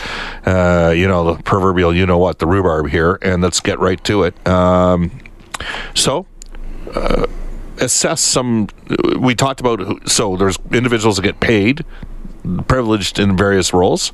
uh, 0.45 0.93
you 0.95 1.07
know, 1.07 1.33
the 1.35 1.43
proverbial, 1.43 1.95
you 1.95 2.05
know 2.05 2.17
what, 2.17 2.39
the 2.39 2.45
rhubarb 2.47 2.89
here, 2.89 3.17
and 3.21 3.41
let's 3.41 3.59
get 3.59 3.79
right 3.79 4.03
to 4.03 4.23
it. 4.23 4.47
Um, 4.47 5.11
so. 5.95 6.25
Uh, 6.93 7.25
assess 7.79 8.21
some 8.21 8.67
we 9.19 9.35
talked 9.35 9.59
about 9.59 10.09
so 10.09 10.35
there's 10.35 10.57
individuals 10.71 11.17
that 11.17 11.21
get 11.21 11.39
paid 11.39 11.85
privileged 12.67 13.19
in 13.19 13.37
various 13.37 13.71
roles 13.71 14.11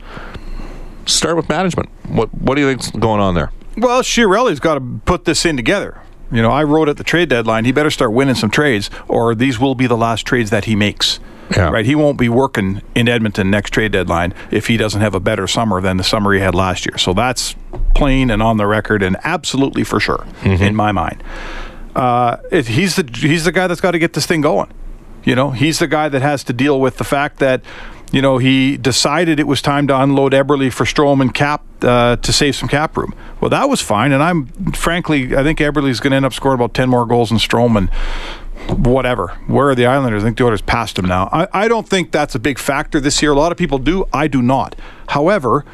start 1.05 1.35
with 1.35 1.49
management. 1.49 1.89
What 2.07 2.33
what 2.33 2.55
do 2.55 2.61
you 2.61 2.69
think's 2.69 2.91
going 2.91 3.21
on 3.21 3.35
there? 3.35 3.51
Well, 3.77 4.01
Chiarelli's 4.01 4.59
got 4.59 4.75
to 4.75 4.81
put 5.05 5.25
this 5.25 5.45
in 5.45 5.55
together. 5.55 5.99
You 6.31 6.41
know, 6.41 6.51
I 6.51 6.63
wrote 6.63 6.89
at 6.89 6.97
the 6.97 7.03
trade 7.03 7.29
deadline, 7.29 7.65
he 7.65 7.71
better 7.71 7.91
start 7.91 8.11
winning 8.11 8.35
some 8.35 8.49
trades, 8.49 8.89
or 9.07 9.35
these 9.35 9.59
will 9.59 9.75
be 9.75 9.87
the 9.87 9.97
last 9.97 10.25
trades 10.25 10.49
that 10.49 10.65
he 10.65 10.75
makes. 10.75 11.19
Yeah. 11.55 11.69
Right? 11.69 11.85
He 11.85 11.93
won't 11.93 12.17
be 12.17 12.29
working 12.29 12.81
in 12.95 13.07
Edmonton 13.07 13.51
next 13.51 13.71
trade 13.71 13.91
deadline 13.91 14.33
if 14.49 14.67
he 14.67 14.77
doesn't 14.77 15.01
have 15.01 15.13
a 15.13 15.19
better 15.19 15.45
summer 15.45 15.81
than 15.81 15.97
the 15.97 16.03
summer 16.03 16.33
he 16.33 16.39
had 16.39 16.55
last 16.55 16.85
year. 16.85 16.97
So 16.97 17.13
that's 17.13 17.55
plain 17.93 18.31
and 18.31 18.41
on 18.41 18.57
the 18.57 18.65
record 18.65 19.03
and 19.03 19.17
absolutely 19.23 19.83
for 19.83 19.99
sure 19.99 20.25
in 20.43 20.75
my 20.75 20.91
mind. 20.91 21.21
Uh, 21.95 22.37
it, 22.49 22.67
he's 22.67 22.95
the 22.95 23.07
he's 23.13 23.45
the 23.45 23.51
guy 23.51 23.67
that's 23.67 23.81
got 23.81 23.91
to 23.91 23.99
get 23.99 24.13
this 24.13 24.25
thing 24.25 24.41
going. 24.41 24.71
You 25.23 25.35
know, 25.35 25.51
he's 25.51 25.79
the 25.79 25.87
guy 25.87 26.09
that 26.09 26.21
has 26.21 26.43
to 26.45 26.53
deal 26.53 26.81
with 26.81 26.97
the 26.97 27.03
fact 27.03 27.39
that, 27.39 27.61
you 28.13 28.21
know, 28.21 28.37
he 28.37 28.77
decided 28.77 29.39
it 29.39 29.47
was 29.47 29.61
time 29.61 29.87
to 29.87 29.99
unload 29.99 30.33
Eberle 30.33 30.71
for 30.71 30.85
Strome 30.85 31.19
and 31.19 31.33
Cap 31.33 31.63
uh, 31.81 32.15
to 32.17 32.31
save 32.31 32.55
some 32.55 32.69
cap 32.69 32.95
room. 32.95 33.13
Well, 33.41 33.49
that 33.49 33.67
was 33.67 33.81
fine, 33.81 34.11
and 34.13 34.21
I'm 34.21 34.47
frankly, 34.71 35.35
I 35.35 35.43
think 35.43 35.59
Eberle's 35.59 35.99
going 35.99 36.11
to 36.11 36.17
end 36.17 36.25
up 36.25 36.33
scoring 36.33 36.55
about 36.55 36.73
ten 36.75 36.89
more 36.89 37.05
goals 37.07 37.29
than 37.29 37.39
Strome 37.39 37.75
and 37.75 37.89
whatever. 38.85 39.29
Where 39.47 39.69
are 39.69 39.75
the 39.75 39.87
Islanders? 39.87 40.23
I 40.23 40.27
think 40.27 40.37
the 40.37 40.45
Oilers 40.45 40.61
passed 40.61 40.97
him 40.97 41.05
now. 41.05 41.27
I, 41.33 41.47
I 41.65 41.67
don't 41.67 41.89
think 41.89 42.11
that's 42.11 42.35
a 42.35 42.39
big 42.39 42.59
factor 42.59 42.99
this 42.99 43.21
year. 43.21 43.31
A 43.31 43.35
lot 43.35 43.51
of 43.51 43.57
people 43.57 43.79
do. 43.79 44.05
I 44.13 44.27
do 44.27 44.41
not. 44.41 44.75
However, 45.07 45.65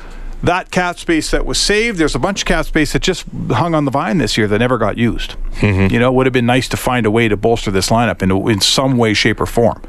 that 0.41 0.71
cap 0.71 0.97
space 0.97 1.31
that 1.31 1.45
was 1.45 1.57
saved, 1.59 1.97
there's 1.99 2.15
a 2.15 2.19
bunch 2.19 2.43
of 2.43 2.47
cap 2.47 2.65
space 2.65 2.93
that 2.93 3.01
just 3.01 3.25
hung 3.51 3.75
on 3.75 3.83
the 3.83 3.91
vine 3.91 4.17
this 4.17 4.37
year 4.37 4.47
that 4.47 4.59
never 4.59 4.77
got 4.77 4.97
used. 4.97 5.35
You 5.91 5.99
know, 5.99 6.09
it 6.09 6.15
would 6.15 6.25
have 6.25 6.33
been 6.33 6.45
nice 6.45 6.69
to 6.69 6.77
find 6.77 7.05
a 7.05 7.11
way 7.11 7.27
to 7.27 7.35
bolster 7.35 7.69
this 7.69 7.89
lineup 7.89 8.21
in, 8.21 8.31
in 8.49 8.61
some 8.61 8.97
way, 8.97 9.13
shape, 9.13 9.41
or 9.41 9.45
form. 9.45 9.81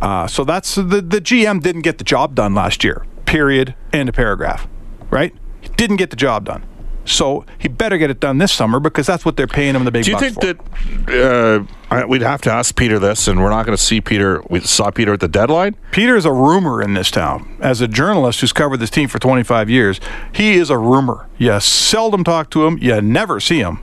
Uh, 0.00 0.26
so 0.26 0.44
that's 0.44 0.74
the 0.74 0.82
the 0.82 1.20
GM 1.20 1.62
didn't 1.62 1.82
get 1.82 1.98
the 1.98 2.04
job 2.04 2.34
done 2.34 2.54
last 2.54 2.84
year. 2.84 3.04
Period. 3.24 3.74
End 3.92 4.08
of 4.08 4.14
paragraph. 4.14 4.68
Right? 5.10 5.34
He 5.60 5.68
didn't 5.70 5.96
get 5.96 6.10
the 6.10 6.16
job 6.16 6.44
done. 6.44 6.64
So 7.06 7.44
he 7.58 7.68
better 7.68 7.98
get 7.98 8.10
it 8.10 8.18
done 8.18 8.38
this 8.38 8.50
summer 8.52 8.80
because 8.80 9.06
that's 9.06 9.24
what 9.24 9.36
they're 9.36 9.46
paying 9.46 9.76
him 9.76 9.84
the 9.84 9.92
big 9.92 10.04
Do 10.04 10.10
you 10.10 10.18
think 10.18 10.34
for. 10.34 10.40
that 10.40 11.68
uh, 11.88 11.94
I, 11.94 12.04
we'd 12.04 12.22
have 12.22 12.42
to 12.42 12.52
ask 12.52 12.74
Peter 12.74 12.98
this, 12.98 13.28
and 13.28 13.40
we're 13.40 13.50
not 13.50 13.64
going 13.64 13.76
to 13.76 13.82
see 13.82 14.00
Peter? 14.00 14.42
We 14.50 14.58
saw 14.60 14.90
Peter 14.90 15.12
at 15.12 15.20
the 15.20 15.28
deadline. 15.28 15.76
Peter 15.92 16.16
is 16.16 16.24
a 16.24 16.32
rumor 16.32 16.82
in 16.82 16.94
this 16.94 17.12
town. 17.12 17.56
As 17.60 17.80
a 17.80 17.86
journalist 17.86 18.40
who's 18.40 18.52
covered 18.52 18.78
this 18.78 18.90
team 18.90 19.08
for 19.08 19.20
25 19.20 19.70
years, 19.70 20.00
he 20.32 20.54
is 20.54 20.68
a 20.68 20.76
rumor. 20.76 21.28
You 21.38 21.60
seldom 21.60 22.24
talk 22.24 22.50
to 22.50 22.66
him. 22.66 22.76
You 22.78 23.00
never 23.00 23.38
see 23.38 23.58
him. 23.58 23.78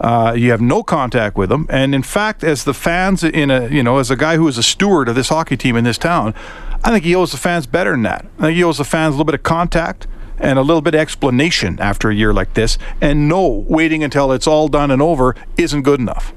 Uh, 0.00 0.32
you 0.34 0.50
have 0.50 0.62
no 0.62 0.82
contact 0.82 1.36
with 1.36 1.50
them, 1.50 1.66
And 1.68 1.94
in 1.94 2.02
fact, 2.02 2.42
as 2.42 2.64
the 2.64 2.72
fans 2.72 3.22
in 3.22 3.50
a 3.50 3.68
you 3.68 3.82
know, 3.82 3.98
as 3.98 4.10
a 4.10 4.16
guy 4.16 4.36
who 4.36 4.48
is 4.48 4.56
a 4.56 4.62
steward 4.62 5.08
of 5.08 5.14
this 5.14 5.28
hockey 5.28 5.58
team 5.58 5.76
in 5.76 5.84
this 5.84 5.98
town, 5.98 6.34
I 6.82 6.90
think 6.90 7.04
he 7.04 7.14
owes 7.14 7.32
the 7.32 7.36
fans 7.36 7.66
better 7.66 7.90
than 7.90 8.02
that. 8.02 8.24
I 8.38 8.42
think 8.44 8.56
he 8.56 8.64
owes 8.64 8.78
the 8.78 8.84
fans 8.84 9.08
a 9.08 9.10
little 9.18 9.26
bit 9.26 9.34
of 9.34 9.42
contact 9.42 10.06
and 10.38 10.58
a 10.58 10.62
little 10.62 10.80
bit 10.80 10.94
of 10.94 11.00
explanation 11.00 11.78
after 11.80 12.08
a 12.08 12.14
year 12.14 12.32
like 12.32 12.54
this. 12.54 12.78
And 13.02 13.28
no, 13.28 13.46
waiting 13.68 14.02
until 14.02 14.32
it's 14.32 14.46
all 14.46 14.68
done 14.68 14.90
and 14.90 15.02
over 15.02 15.36
isn't 15.58 15.82
good 15.82 16.00
enough. 16.00 16.32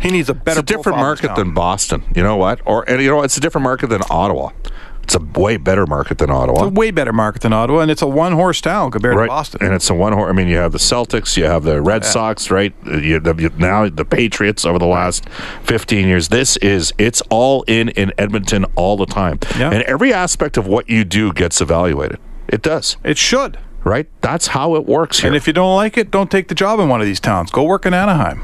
He 0.00 0.10
needs 0.10 0.30
a 0.30 0.34
better. 0.34 0.60
It's 0.60 0.70
a 0.70 0.74
different 0.74 0.96
profile 0.96 1.10
in 1.10 1.16
this 1.16 1.22
market 1.24 1.40
than 1.40 1.52
Boston. 1.52 2.04
You 2.14 2.22
know 2.22 2.36
what? 2.36 2.60
Or 2.64 2.88
and 2.88 3.02
you 3.02 3.10
know, 3.10 3.22
it's 3.22 3.36
a 3.36 3.40
different 3.40 3.64
market 3.64 3.88
than 3.88 4.02
Ottawa. 4.08 4.50
It's 5.12 5.16
a 5.16 5.40
way 5.40 5.56
better 5.56 5.88
market 5.88 6.18
than 6.18 6.30
Ottawa. 6.30 6.66
It's 6.66 6.70
a 6.70 6.78
way 6.78 6.92
better 6.92 7.12
market 7.12 7.42
than 7.42 7.52
Ottawa, 7.52 7.80
and 7.80 7.90
it's 7.90 8.00
a 8.00 8.06
one-horse 8.06 8.60
town 8.60 8.92
compared 8.92 9.16
right, 9.16 9.24
to 9.24 9.28
Boston. 9.28 9.60
and 9.64 9.74
it's 9.74 9.90
a 9.90 9.94
one. 9.94 10.12
Horse. 10.12 10.30
I 10.30 10.32
mean, 10.32 10.46
you 10.46 10.58
have 10.58 10.70
the 10.70 10.78
Celtics, 10.78 11.36
you 11.36 11.46
have 11.46 11.64
the 11.64 11.82
Red 11.82 12.04
Sox, 12.04 12.48
right? 12.48 12.72
You, 12.86 13.18
the, 13.18 13.34
you, 13.34 13.50
now 13.58 13.88
the 13.88 14.04
Patriots 14.04 14.64
over 14.64 14.78
the 14.78 14.86
last 14.86 15.28
fifteen 15.64 16.06
years. 16.06 16.28
This 16.28 16.56
is 16.58 16.92
it's 16.96 17.22
all 17.22 17.64
in 17.66 17.88
in 17.90 18.12
Edmonton 18.18 18.66
all 18.76 18.96
the 18.96 19.06
time, 19.06 19.40
Yeah. 19.58 19.70
and 19.72 19.82
every 19.82 20.12
aspect 20.12 20.56
of 20.56 20.68
what 20.68 20.88
you 20.88 21.04
do 21.04 21.32
gets 21.32 21.60
evaluated. 21.60 22.20
It 22.46 22.62
does, 22.62 22.96
It 23.02 23.18
should. 23.18 23.58
Right? 23.84 24.06
That's 24.20 24.48
how 24.48 24.74
it 24.76 24.86
works 24.86 25.20
here. 25.20 25.28
And 25.28 25.36
if 25.36 25.46
you 25.46 25.52
don't 25.52 25.74
like 25.74 25.96
it, 25.96 26.10
don't 26.10 26.30
take 26.30 26.48
the 26.48 26.54
job 26.54 26.80
in 26.80 26.88
one 26.88 27.00
of 27.00 27.06
these 27.06 27.20
towns. 27.20 27.50
Go 27.50 27.64
work 27.64 27.86
in 27.86 27.94
Anaheim, 27.94 28.42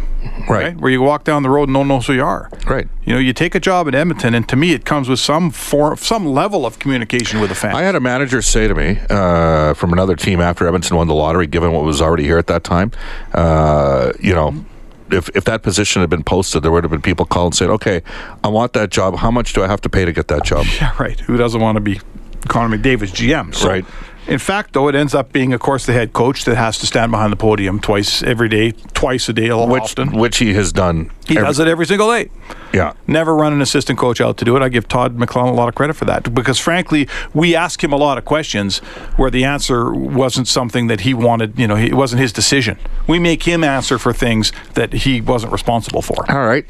right, 0.49 0.77
where 0.77 0.91
you 0.91 1.03
walk 1.03 1.25
down 1.25 1.43
the 1.43 1.51
road 1.51 1.65
and 1.65 1.75
no 1.75 1.81
one 1.81 1.89
knows 1.89 2.07
who 2.07 2.15
you 2.15 2.25
are. 2.25 2.51
right. 2.67 2.89
You 3.05 3.13
know, 3.13 3.19
you 3.21 3.33
take 3.33 3.55
a 3.55 3.61
job 3.61 3.87
in 3.87 3.95
Edmonton, 3.95 4.35
and 4.35 4.49
to 4.49 4.57
me, 4.57 4.73
it 4.73 4.85
comes 4.85 5.09
with 5.09 5.21
some 5.21 5.51
form, 5.51 5.97
some 5.99 6.27
level 6.27 6.67
of 6.67 6.79
communication 6.79 7.41
with 7.41 7.51
the 7.51 7.55
fans. 7.55 7.77
I 7.77 7.83
had 7.83 7.95
a 7.95 8.01
manager 8.01 8.43
say 8.43 8.67
to 8.67 8.75
me 8.75 8.99
uh, 9.11 9.75
from 9.75 9.93
another 9.93 10.17
team 10.17 10.41
after 10.41 10.67
Edmonton 10.67 10.97
won 10.97 11.07
the 11.07 11.15
lottery, 11.15 11.47
given 11.47 11.73
what 11.73 11.85
was 11.85 12.01
already 12.03 12.25
here 12.25 12.39
at 12.39 12.49
that 12.49 12.65
time, 12.65 12.91
uh, 13.33 14.13
you 14.19 14.35
know, 14.35 14.65
if, 15.11 15.29
if 15.37 15.45
that 15.45 15.63
position 15.63 16.01
had 16.01 16.11
been 16.11 16.25
posted, 16.25 16.65
there 16.65 16.73
would 16.73 16.83
have 16.83 16.91
been 16.91 17.03
people 17.03 17.27
called 17.27 17.53
and 17.53 17.57
saying, 17.57 17.71
okay, 17.71 18.03
I 18.43 18.49
want 18.49 18.73
that 18.73 18.91
job. 18.91 19.17
How 19.17 19.31
much 19.31 19.53
do 19.53 19.63
I 19.63 19.69
have 19.69 19.81
to 19.83 19.89
pay 19.89 20.05
to 20.05 20.13
get 20.13 20.27
that 20.29 20.45
job? 20.45 20.67
yeah, 20.81 20.95
right. 20.99 21.19
Who 21.21 21.37
doesn't 21.37 21.61
want 21.61 21.77
to 21.77 21.81
be 21.81 22.01
Connor 22.49 22.77
McDavid's 22.77 23.13
GM? 23.13 23.55
So, 23.55 23.69
Right. 23.69 23.85
In 24.29 24.39
fact, 24.39 24.73
though, 24.73 24.89
it 24.89 24.95
ends 24.97 25.15
up 25.15 25.33
being, 25.33 25.53
of 25.53 25.61
course, 25.61 25.87
the 25.87 25.93
head 25.93 26.13
coach 26.13 26.45
that 26.47 26.57
has 26.57 26.79
to 26.79 26.87
stand 26.87 27.13
behind 27.13 27.33
the 27.33 27.37
podium 27.37 27.79
twice 27.79 28.25
every 28.25 28.49
day, 28.49 28.73
twice 28.93 29.29
a 29.29 29.33
day, 29.33 29.53
which 29.53 29.83
often. 29.83 30.13
which 30.19 30.39
he 30.39 30.53
has 30.55 30.73
done. 30.73 31.13
He 31.29 31.35
does 31.35 31.61
it 31.61 31.69
every 31.69 31.87
single 31.87 32.11
day. 32.11 32.31
Yeah. 32.73 32.95
Never 33.07 33.37
run 33.37 33.53
an 33.53 33.63
assistant 33.63 33.99
coach 33.99 34.21
out 34.21 34.37
to 34.39 34.45
do 34.45 34.57
it. 34.57 34.63
I 34.63 34.69
give 34.69 34.89
Todd 34.89 35.17
McLellan 35.17 35.51
a 35.51 35.55
lot 35.55 35.69
of 35.69 35.77
credit 35.77 35.95
for 35.95 36.07
that 36.07 36.35
because, 36.35 36.59
frankly, 36.59 37.09
we 37.35 37.55
ask 37.55 37.83
him 37.83 37.93
a 37.93 37.97
lot 37.97 38.19
of 38.19 38.25
questions 38.25 38.79
where 39.17 39.31
the 39.31 39.45
answer 39.45 39.93
wasn't 39.93 40.49
something 40.49 40.89
that 40.89 41.01
he 41.03 41.15
wanted. 41.15 41.57
You 41.59 41.69
know, 41.69 41.77
it 41.77 41.95
wasn't 41.95 42.21
his 42.21 42.33
decision. 42.33 42.79
We 43.07 43.21
make 43.21 43.45
him 43.45 43.63
answer 43.63 43.97
for 43.99 44.13
things 44.13 44.51
that 44.75 44.93
he 44.93 45.21
wasn't 45.21 45.53
responsible 45.53 46.03
for. 46.03 46.29
All 46.31 46.47
right. 46.47 46.67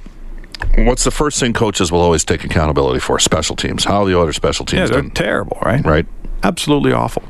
What's 0.79 1.05
the 1.05 1.11
first 1.11 1.40
thing 1.40 1.53
coaches 1.55 1.90
will 1.90 2.01
always 2.01 2.25
take 2.25 2.45
accountability 2.45 3.01
for? 3.01 3.19
Special 3.19 3.57
teams. 3.57 3.85
How 3.85 4.03
are 4.03 4.07
the 4.07 4.19
other 4.19 4.33
special 4.33 4.64
teams. 4.66 4.81
Yeah, 4.81 4.87
they're 4.87 5.03
done? 5.03 5.11
terrible, 5.11 5.59
right? 5.62 5.85
Right. 5.85 6.07
absolutely 6.42 6.92
awful. 6.92 7.23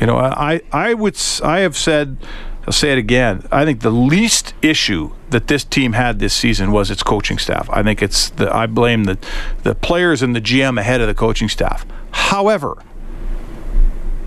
You 0.00 0.06
know, 0.06 0.16
I 0.18 0.60
I 0.72 0.94
would 0.94 1.18
I 1.42 1.60
have 1.60 1.76
said 1.76 2.18
I'll 2.66 2.72
say 2.72 2.90
it 2.90 2.98
again. 2.98 3.46
I 3.52 3.64
think 3.64 3.80
the 3.80 3.90
least 3.90 4.54
issue 4.60 5.12
that 5.30 5.46
this 5.46 5.62
team 5.62 5.92
had 5.92 6.18
this 6.18 6.34
season 6.34 6.72
was 6.72 6.90
its 6.90 7.02
coaching 7.02 7.38
staff. 7.38 7.70
I 7.70 7.82
think 7.84 8.02
it's 8.02 8.30
the 8.30 8.54
I 8.54 8.66
blame 8.66 9.04
the 9.04 9.18
the 9.62 9.74
players 9.74 10.20
and 10.20 10.34
the 10.34 10.40
GM 10.40 10.78
ahead 10.78 11.00
of 11.00 11.06
the 11.06 11.14
coaching 11.14 11.48
staff. 11.48 11.86
However, 12.10 12.82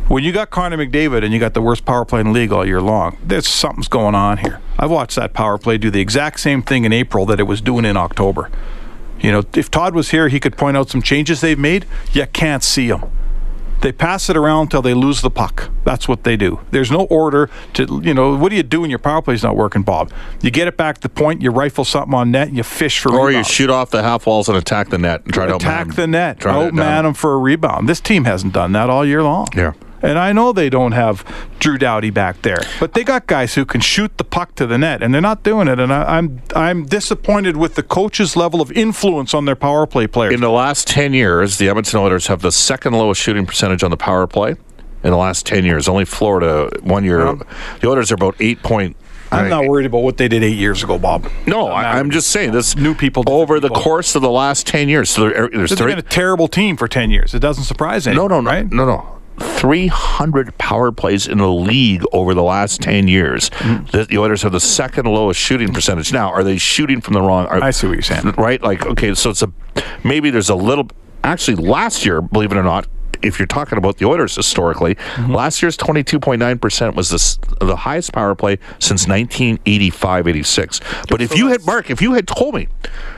when 0.07 0.23
you 0.23 0.31
got 0.31 0.49
Connor 0.49 0.77
McDavid 0.77 1.23
and 1.23 1.33
you 1.33 1.39
got 1.39 1.53
the 1.53 1.61
worst 1.61 1.85
power 1.85 2.05
play 2.05 2.21
in 2.21 2.27
the 2.27 2.31
league 2.31 2.51
all 2.51 2.65
year 2.65 2.81
long, 2.81 3.17
there's 3.23 3.47
something's 3.47 3.89
going 3.89 4.15
on 4.15 4.37
here. 4.37 4.61
I've 4.79 4.89
watched 4.89 5.17
that 5.17 5.33
power 5.33 5.57
play 5.57 5.77
do 5.77 5.91
the 5.91 6.01
exact 6.01 6.39
same 6.39 6.63
thing 6.63 6.85
in 6.85 6.93
April 6.93 7.25
that 7.25 7.39
it 7.39 7.43
was 7.43 7.61
doing 7.61 7.85
in 7.85 7.97
October. 7.97 8.49
You 9.19 9.31
know, 9.33 9.43
if 9.53 9.69
Todd 9.69 9.93
was 9.93 10.11
here, 10.11 10.29
he 10.29 10.39
could 10.39 10.57
point 10.57 10.77
out 10.77 10.89
some 10.89 11.01
changes 11.01 11.41
they've 11.41 11.59
made. 11.59 11.85
You 12.13 12.25
can't 12.25 12.63
see 12.63 12.87
them. 12.87 13.11
They 13.81 13.91
pass 13.91 14.29
it 14.29 14.35
around 14.35 14.63
until 14.63 14.81
they 14.81 14.93
lose 14.93 15.21
the 15.21 15.29
puck. 15.29 15.69
That's 15.85 16.07
what 16.07 16.23
they 16.23 16.35
do. 16.35 16.59
There's 16.71 16.91
no 16.91 17.05
order 17.05 17.49
to, 17.73 18.01
you 18.03 18.13
know, 18.13 18.35
what 18.35 18.49
do 18.49 18.55
you 18.55 18.63
do 18.63 18.81
when 18.81 18.89
your 18.89 18.99
power 18.99 19.21
play's 19.21 19.41
not 19.43 19.55
working, 19.55 19.83
Bob? 19.83 20.11
You 20.41 20.51
get 20.51 20.67
it 20.67 20.75
back 20.75 20.95
to 20.95 21.01
the 21.01 21.09
point, 21.09 21.41
you 21.41 21.49
rifle 21.49 21.85
something 21.85 22.13
on 22.13 22.31
net, 22.31 22.49
and 22.49 22.57
you 22.57 22.63
fish 22.63 22.99
for 22.99 23.13
Or 23.13 23.31
you 23.31 23.43
shoot 23.43 23.69
off 23.69 23.89
the 23.89 24.03
half 24.03 24.27
walls 24.27 24.49
and 24.49 24.57
attack 24.57 24.89
the 24.89 24.97
net 24.97 25.23
and 25.23 25.33
try 25.33 25.47
to 25.47 25.55
attack 25.55 25.95
the 25.95 26.07
net, 26.07 26.39
try 26.39 26.53
outman 26.53 27.03
them 27.03 27.13
for 27.13 27.33
a 27.33 27.37
rebound. 27.37 27.87
This 27.87 28.01
team 28.01 28.25
hasn't 28.25 28.53
done 28.53 28.73
that 28.73 28.89
all 28.89 29.05
year 29.05 29.23
long. 29.23 29.47
Yeah. 29.55 29.73
And 30.01 30.17
I 30.17 30.31
know 30.31 30.53
they 30.53 30.69
don't 30.69 30.93
have 30.93 31.25
Drew 31.59 31.77
Doughty 31.77 32.09
back 32.09 32.41
there, 32.41 32.61
but 32.79 32.93
they 32.93 33.03
got 33.03 33.27
guys 33.27 33.55
who 33.55 33.65
can 33.65 33.81
shoot 33.81 34.17
the 34.17 34.23
puck 34.23 34.55
to 34.55 34.65
the 34.65 34.77
net, 34.77 35.03
and 35.03 35.13
they're 35.13 35.21
not 35.21 35.43
doing 35.43 35.67
it. 35.67 35.79
And 35.79 35.91
I, 35.91 36.17
I'm 36.17 36.41
I'm 36.55 36.85
disappointed 36.85 37.57
with 37.57 37.75
the 37.75 37.83
coach's 37.83 38.35
level 38.37 38.61
of 38.61 38.71
influence 38.71 39.33
on 39.33 39.45
their 39.45 39.55
power 39.57 39.85
play 39.85 40.07
players. 40.07 40.33
In 40.33 40.41
the 40.41 40.49
last 40.51 40.87
10 40.87 41.13
years, 41.13 41.57
the 41.57 41.67
Edmonton 41.69 41.99
Oilers 41.99 42.27
have 42.27 42.41
the 42.41 42.51
second 42.51 42.93
lowest 42.93 43.19
shooting 43.21 43.45
percentage 43.45 43.83
on 43.83 43.91
the 43.91 43.97
power 43.97 44.25
play. 44.27 44.55
In 45.01 45.11
the 45.11 45.17
last 45.17 45.45
10 45.45 45.63
years, 45.63 45.87
only 45.87 46.03
Florida 46.05 46.69
one 46.81 47.03
year. 47.05 47.19
The 47.81 47.87
Oilers 47.87 48.11
are 48.11 48.15
about 48.15 48.35
eight 48.39 48.61
point. 48.63 48.97
I'm 49.31 49.47
not 49.49 49.65
worried 49.67 49.85
about 49.85 49.99
what 49.99 50.17
they 50.17 50.27
did 50.27 50.43
eight 50.43 50.57
years 50.57 50.81
ago, 50.83 50.97
Bob. 50.97 51.29
No, 51.45 51.67
I, 51.67 51.99
I'm 51.99 52.09
just 52.09 52.31
saying 52.31 52.51
this. 52.51 52.75
New 52.75 52.95
people, 52.95 53.23
over 53.27 53.59
the 53.59 53.67
people. 53.69 53.81
course 53.83 54.15
of 54.15 54.21
the 54.23 54.29
last 54.29 54.65
10 54.65 54.89
years. 54.89 55.09
So 55.11 55.29
there, 55.29 55.47
there's 55.49 55.69
They've 55.69 55.77
three. 55.77 55.91
been 55.91 55.99
a 55.99 56.01
terrible 56.01 56.47
team 56.47 56.75
for 56.77 56.87
ten 56.87 57.11
years. 57.11 57.33
It 57.35 57.39
doesn't 57.39 57.65
surprise 57.65 58.07
No, 58.07 58.11
anyone. 58.11 58.29
no, 58.29 58.41
no, 58.41 58.49
right? 58.49 58.71
no, 58.71 58.85
no. 58.85 59.18
300 59.39 60.57
power 60.57 60.91
plays 60.91 61.27
in 61.27 61.37
the 61.39 61.49
league 61.49 62.03
over 62.13 62.33
the 62.33 62.43
last 62.43 62.81
10 62.81 63.07
years. 63.07 63.49
Mm-hmm. 63.51 63.85
The, 63.97 64.05
the 64.05 64.17
Oilers 64.17 64.43
have 64.43 64.51
the 64.51 64.59
second 64.59 65.05
lowest 65.05 65.39
shooting 65.39 65.73
percentage. 65.73 66.11
Now, 66.13 66.29
are 66.31 66.43
they 66.43 66.57
shooting 66.57 67.01
from 67.01 67.13
the 67.13 67.21
wrong? 67.21 67.47
Are, 67.47 67.63
I 67.63 67.71
see 67.71 67.87
what 67.87 67.93
you're 67.93 68.01
saying. 68.01 68.31
Right? 68.37 68.61
Like, 68.61 68.85
okay, 68.85 69.13
so 69.15 69.29
it's 69.29 69.41
a 69.41 69.51
maybe 70.03 70.29
there's 70.29 70.49
a 70.49 70.55
little. 70.55 70.89
Actually, 71.23 71.55
last 71.57 72.05
year, 72.05 72.21
believe 72.21 72.51
it 72.53 72.57
or 72.57 72.63
not, 72.63 72.87
if 73.21 73.39
you're 73.39 73.45
talking 73.47 73.77
about 73.77 73.97
the 73.97 74.05
Oilers 74.05 74.35
historically, 74.35 74.95
Mm-hmm. 74.95 75.35
last 75.35 75.61
year's 75.61 75.75
22.9% 75.75 76.95
was 76.95 77.09
the, 77.09 77.65
the 77.65 77.75
highest 77.75 78.13
power 78.13 78.35
play 78.35 78.57
since 78.79 79.05
1985 79.07 80.27
86. 80.29 80.79
But 81.09 81.21
if 81.21 81.35
you 81.35 81.47
had, 81.47 81.65
Mark, 81.65 81.89
if 81.89 82.01
you 82.01 82.13
had 82.13 82.27
told 82.27 82.55
me 82.55 82.69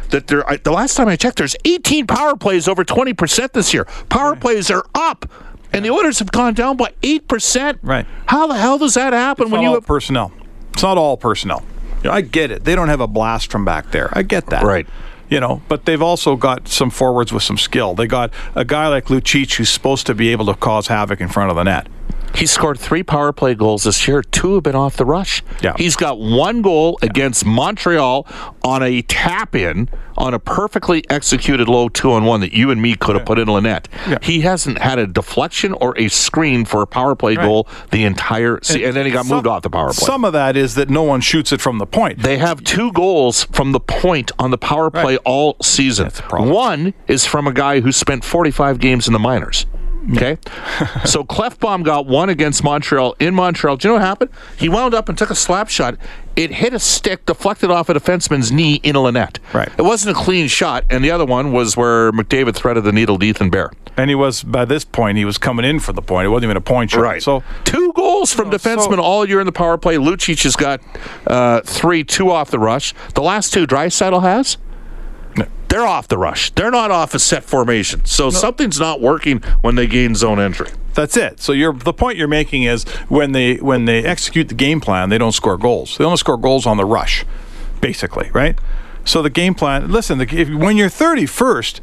that 0.10 0.28
there, 0.28 0.50
I, 0.50 0.58
the 0.58 0.72
last 0.72 0.96
time 0.96 1.08
I 1.08 1.16
checked, 1.16 1.38
there's 1.38 1.56
18 1.64 2.08
power 2.08 2.36
plays 2.36 2.68
over 2.68 2.84
20% 2.84 3.52
this 3.54 3.74
year. 3.74 3.86
Power 4.10 4.36
plays 4.36 4.72
are 4.72 4.86
up. 4.96 5.30
And 5.74 5.86
the 5.86 5.90
orders 5.90 6.20
have 6.20 6.32
gone 6.32 6.54
down 6.54 6.76
by 6.78 6.94
8%. 7.02 7.80
Right. 7.82 8.06
How 8.28 8.48
the 8.48 8.56
hell 8.56 8.78
does 8.78 8.94
that 8.96 9.14
happen 9.14 9.44
It's 9.46 9.52
when 9.52 9.60
not 9.60 9.64
you 9.64 9.70
all 9.70 9.76
have. 9.76 9.86
personnel. 9.86 10.32
It's 10.74 10.84
not 10.84 10.98
all 10.98 11.18
personnel. 11.18 11.64
You 12.04 12.10
know, 12.10 12.16
I 12.16 12.22
get 12.22 12.52
it. 12.52 12.64
They 12.64 12.76
don't 12.76 12.90
have 12.90 13.00
a 13.02 13.08
blast 13.08 13.52
from 13.52 13.64
back 13.64 13.92
there. 13.92 14.10
I 14.14 14.24
get 14.24 14.48
that. 14.48 14.64
Right. 14.64 14.88
You 15.30 15.40
know, 15.40 15.62
but 15.70 15.86
they've 15.86 16.02
also 16.02 16.36
got 16.36 16.68
some 16.68 16.90
forwards 16.90 17.32
with 17.32 17.44
some 17.44 17.58
skill. 17.58 17.94
They 17.96 18.06
got 18.06 18.34
a 18.54 18.66
guy 18.66 18.88
like 18.90 19.06
Lucic 19.06 19.56
who's 19.56 19.70
supposed 19.70 20.06
to 20.08 20.14
be 20.14 20.30
able 20.30 20.46
to 20.48 20.56
cause 20.56 20.88
havoc 20.88 21.22
in 21.22 21.30
front 21.30 21.50
of 21.52 21.56
the 21.56 21.64
net. 21.64 21.88
He 22.36 22.46
scored 22.46 22.80
three 22.80 23.04
power 23.04 23.32
play 23.34 23.54
goals 23.56 23.84
this 23.84 24.08
year. 24.08 24.22
Two 24.24 24.56
have 24.56 24.64
been 24.64 24.76
off 24.76 24.98
the 24.98 25.06
rush. 25.06 25.44
Yeah. 25.62 25.74
He's 25.78 25.96
got 25.96 26.20
one 26.20 26.62
goal 26.62 26.98
against 27.02 27.46
Montreal 27.46 28.26
on 28.64 28.82
a 28.84 29.02
tap 29.04 29.56
in 29.56 29.90
on 30.18 30.34
a 30.34 30.40
perfectly 30.40 31.04
executed 31.10 31.68
low 31.68 31.90
two 31.90 32.12
on 32.12 32.26
one 32.26 32.42
that 32.42 32.54
you 32.54 32.70
and 32.70 32.82
me 32.82 32.96
could 32.96 33.16
have 33.16 33.26
put 33.26 33.40
in 33.40 33.48
Lynette. 33.48 33.88
Yeah. 34.08 34.18
He 34.22 34.42
hasn't 34.42 34.78
had 34.80 35.00
a 35.00 35.08
deflection 35.08 35.74
or 35.74 35.98
a 35.98 36.08
screen 36.10 36.66
for 36.66 36.82
a 36.82 36.88
power 36.88 37.16
play 37.16 37.36
Right. 37.36 37.46
goal 37.46 37.68
the 37.92 38.04
entire 38.04 38.60
season. 38.62 38.84
And, 38.84 38.96
then 38.96 39.06
he 39.06 39.12
got 39.12 39.26
Some- 39.26 39.36
moved 39.38 39.48
off 39.48 39.62
the 39.64 39.70
power 39.70 39.88
play. 39.94 40.06
Some 40.06 40.24
of 40.26 40.34
that 40.34 40.56
is 40.56 40.76
that 40.76 40.90
no 40.90 41.04
one 41.04 41.22
shoots 41.22 41.52
it 41.52 41.62
from 41.62 41.78
the 41.80 41.86
point. 41.86 42.20
They 42.24 42.38
have 42.38 42.64
two 42.64 42.92
goals 42.92 43.46
from 43.52 43.72
the 43.72 43.80
point 43.80 44.32
on 44.38 44.52
the 44.52 44.58
power 44.58 44.90
play 44.90 45.14
Right. 45.14 45.20
all 45.26 45.58
season. 45.62 46.06
That's 46.06 46.20
a 46.20 46.24
problem. 46.24 46.50
One 46.52 46.94
is 47.08 47.26
from 47.26 47.48
a 47.48 47.54
guy 47.54 47.80
who 47.82 47.92
spent 47.92 48.24
45 48.24 48.80
games 48.80 49.08
in 49.08 49.14
the 49.14 49.20
minors. 49.20 49.66
Okay, 50.14 50.38
so 51.06 51.24
Klefbom 51.24 51.84
got 51.84 52.08
one 52.08 52.30
against 52.30 52.64
Montreal 52.64 53.16
in 53.20 53.36
Montreal. 53.36 53.78
Do 53.78 53.88
you 53.88 53.90
know 53.94 54.00
what 54.00 54.06
happened? 54.08 54.32
He 54.58 54.68
wound 54.68 54.94
up 54.96 55.10
and 55.10 55.18
took 55.18 55.30
a 55.30 55.36
slap 55.36 55.70
shot. 55.70 55.96
It 56.36 56.52
hit 56.52 56.74
a 56.74 56.80
stick, 56.80 57.26
deflected 57.28 57.70
off 57.70 57.88
a 57.90 57.94
defenseman's 57.94 58.52
knee 58.52 58.76
in 58.84 58.96
a 58.96 59.02
Lynette. 59.02 59.38
Right. 59.54 59.70
It 59.78 59.84
wasn't 59.84 60.18
a 60.18 60.20
clean 60.20 60.48
shot, 60.48 60.86
and 60.90 61.04
the 61.04 61.12
other 61.12 61.26
one 61.26 61.52
was 61.52 61.78
where 61.78 62.12
McDavid 62.14 62.56
threaded 62.56 62.84
the 62.84 62.92
needle 62.92 63.20
to 63.20 63.26
Ethan 63.26 63.50
Bear. 63.52 63.72
and 63.98 64.10
he 64.10 64.16
was 64.16 64.42
by 64.42 64.66
this 64.66 64.84
point 64.86 65.18
he 65.20 65.26
was 65.26 65.38
coming 65.38 65.66
in 65.66 65.80
for 65.80 65.94
the 65.94 66.02
point. 66.02 66.26
It 66.26 66.30
wasn't 66.30 66.46
even 66.46 66.58
a 66.58 66.62
point 66.62 66.92
shot. 66.92 67.02
Right. 67.02 67.22
So 67.22 67.44
two 67.66 67.92
goals 67.94 68.34
from 68.34 68.50
No, 68.50 68.58
so- 68.58 68.70
defensemen 68.76 68.98
all 68.98 69.28
year 69.28 69.40
in 69.40 69.46
the 69.46 69.52
power 69.52 69.78
play. 69.78 69.98
Lucic 69.98 70.42
has 70.44 70.56
got 70.56 70.82
uh, 71.28 71.62
three, 71.64 72.04
two 72.04 72.32
off 72.32 72.50
the 72.50 72.60
rush. 72.60 72.94
The 73.14 73.22
last 73.22 73.54
two 73.54 73.68
Drysaddle 73.68 74.24
has. 74.24 74.58
They're 75.72 75.88
off 75.88 76.10
the 76.10 76.18
rush. 76.18 76.52
They're 76.52 76.70
not 76.70 76.92
off 76.92 77.14
a 77.14 77.20
set 77.20 77.46
formation. 77.46 78.04
So 78.04 78.30
something's 78.30 78.78
not 78.78 79.00
working 79.00 79.40
when 79.62 79.76
they 79.76 79.88
gain 79.88 80.16
zone 80.16 80.38
entry. 80.38 80.68
That's 80.96 81.16
it. 81.16 81.40
So 81.40 81.54
you're 81.54 81.72
the 81.72 81.94
point 81.94 82.18
you're 82.18 82.28
making 82.28 82.64
is 82.64 82.84
when 83.08 83.32
they 83.32 83.56
when 83.56 83.86
they 83.86 84.04
execute 84.04 84.50
the 84.50 84.54
game 84.56 84.82
plan, 84.82 85.08
they 85.08 85.18
don't 85.18 85.32
score 85.32 85.58
goals. 85.58 85.98
They 85.98 86.04
only 86.04 86.18
score 86.18 86.36
goals 86.36 86.66
on 86.66 86.76
the 86.76 86.84
rush, 86.84 87.24
basically, 87.80 88.30
right? 88.34 88.60
So 89.06 89.22
the 89.22 89.30
game 89.30 89.56
plan. 89.56 89.90
Listen, 89.90 90.18
the, 90.18 90.28
if, 90.38 90.50
when 90.50 90.76
you're 90.76 90.90
31st, 90.90 91.80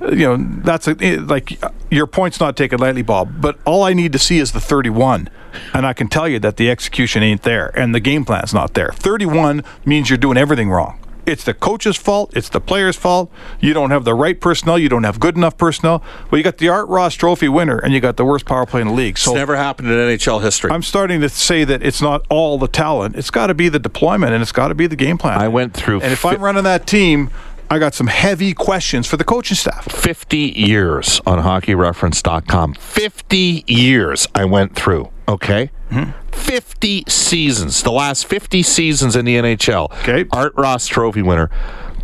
uh, 0.00 0.10
you 0.12 0.18
know 0.24 0.36
that's 0.62 0.86
a, 0.86 0.92
it- 1.00 1.26
like 1.26 1.60
your 1.90 2.06
point's 2.06 2.38
not 2.38 2.56
taken 2.56 2.78
lightly, 2.78 3.02
Bob. 3.02 3.40
But 3.40 3.58
all 3.64 3.82
I 3.82 3.92
need 3.92 4.12
to 4.12 4.20
see 4.20 4.38
is 4.38 4.52
the 4.52 4.60
31, 4.60 5.28
and 5.74 5.84
I 5.84 5.92
can 5.94 6.06
tell 6.06 6.28
you 6.28 6.38
that 6.38 6.58
the 6.58 6.70
execution 6.70 7.24
ain't 7.24 7.42
there 7.42 7.76
and 7.76 7.92
the 7.92 8.00
game 8.00 8.24
plan's 8.24 8.54
not 8.54 8.74
there. 8.74 8.92
31 8.92 9.64
means 9.84 10.08
you're 10.10 10.16
doing 10.16 10.36
everything 10.38 10.70
wrong. 10.70 11.00
It's 11.24 11.44
the 11.44 11.54
coach's 11.54 11.96
fault. 11.96 12.32
It's 12.36 12.48
the 12.48 12.60
player's 12.60 12.96
fault. 12.96 13.30
You 13.60 13.72
don't 13.74 13.90
have 13.90 14.04
the 14.04 14.14
right 14.14 14.40
personnel. 14.40 14.78
You 14.78 14.88
don't 14.88 15.04
have 15.04 15.20
good 15.20 15.36
enough 15.36 15.56
personnel. 15.56 16.02
Well, 16.30 16.38
you 16.38 16.42
got 16.44 16.58
the 16.58 16.68
Art 16.68 16.88
Ross 16.88 17.14
Trophy 17.14 17.48
winner, 17.48 17.78
and 17.78 17.92
you 17.92 18.00
got 18.00 18.16
the 18.16 18.24
worst 18.24 18.44
power 18.44 18.66
play 18.66 18.80
in 18.80 18.88
the 18.88 18.92
league. 18.92 19.18
So 19.18 19.30
It's 19.30 19.36
never 19.36 19.56
happened 19.56 19.88
in 19.88 19.94
NHL 19.96 20.42
history. 20.42 20.70
I'm 20.70 20.82
starting 20.82 21.20
to 21.20 21.28
say 21.28 21.64
that 21.64 21.82
it's 21.82 22.02
not 22.02 22.24
all 22.28 22.58
the 22.58 22.68
talent. 22.68 23.16
It's 23.16 23.30
got 23.30 23.46
to 23.48 23.54
be 23.54 23.68
the 23.68 23.78
deployment, 23.78 24.32
and 24.32 24.42
it's 24.42 24.52
got 24.52 24.68
to 24.68 24.74
be 24.74 24.86
the 24.86 24.96
game 24.96 25.18
plan. 25.18 25.38
I 25.40 25.48
went 25.48 25.74
through 25.74 26.00
and 26.00 26.12
if 26.12 26.18
fi- 26.20 26.34
I'm 26.34 26.40
running 26.40 26.64
that 26.64 26.86
team, 26.86 27.30
I 27.72 27.78
got 27.78 27.94
some 27.94 28.08
heavy 28.08 28.52
questions 28.52 29.06
for 29.06 29.16
the 29.16 29.24
coaching 29.24 29.56
staff. 29.56 29.90
50 29.90 30.36
years 30.36 31.22
on 31.24 31.38
hockeyreference.com. 31.38 32.74
50 32.74 33.64
years 33.66 34.28
I 34.34 34.44
went 34.44 34.76
through, 34.76 35.08
okay? 35.26 35.70
Mm-hmm. 35.90 36.10
50 36.32 37.04
seasons. 37.08 37.82
The 37.82 37.90
last 37.90 38.26
50 38.26 38.62
seasons 38.62 39.16
in 39.16 39.24
the 39.24 39.36
NHL. 39.36 39.90
Okay. 40.02 40.26
Art 40.32 40.52
Ross 40.54 40.86
Trophy 40.86 41.22
winner. 41.22 41.48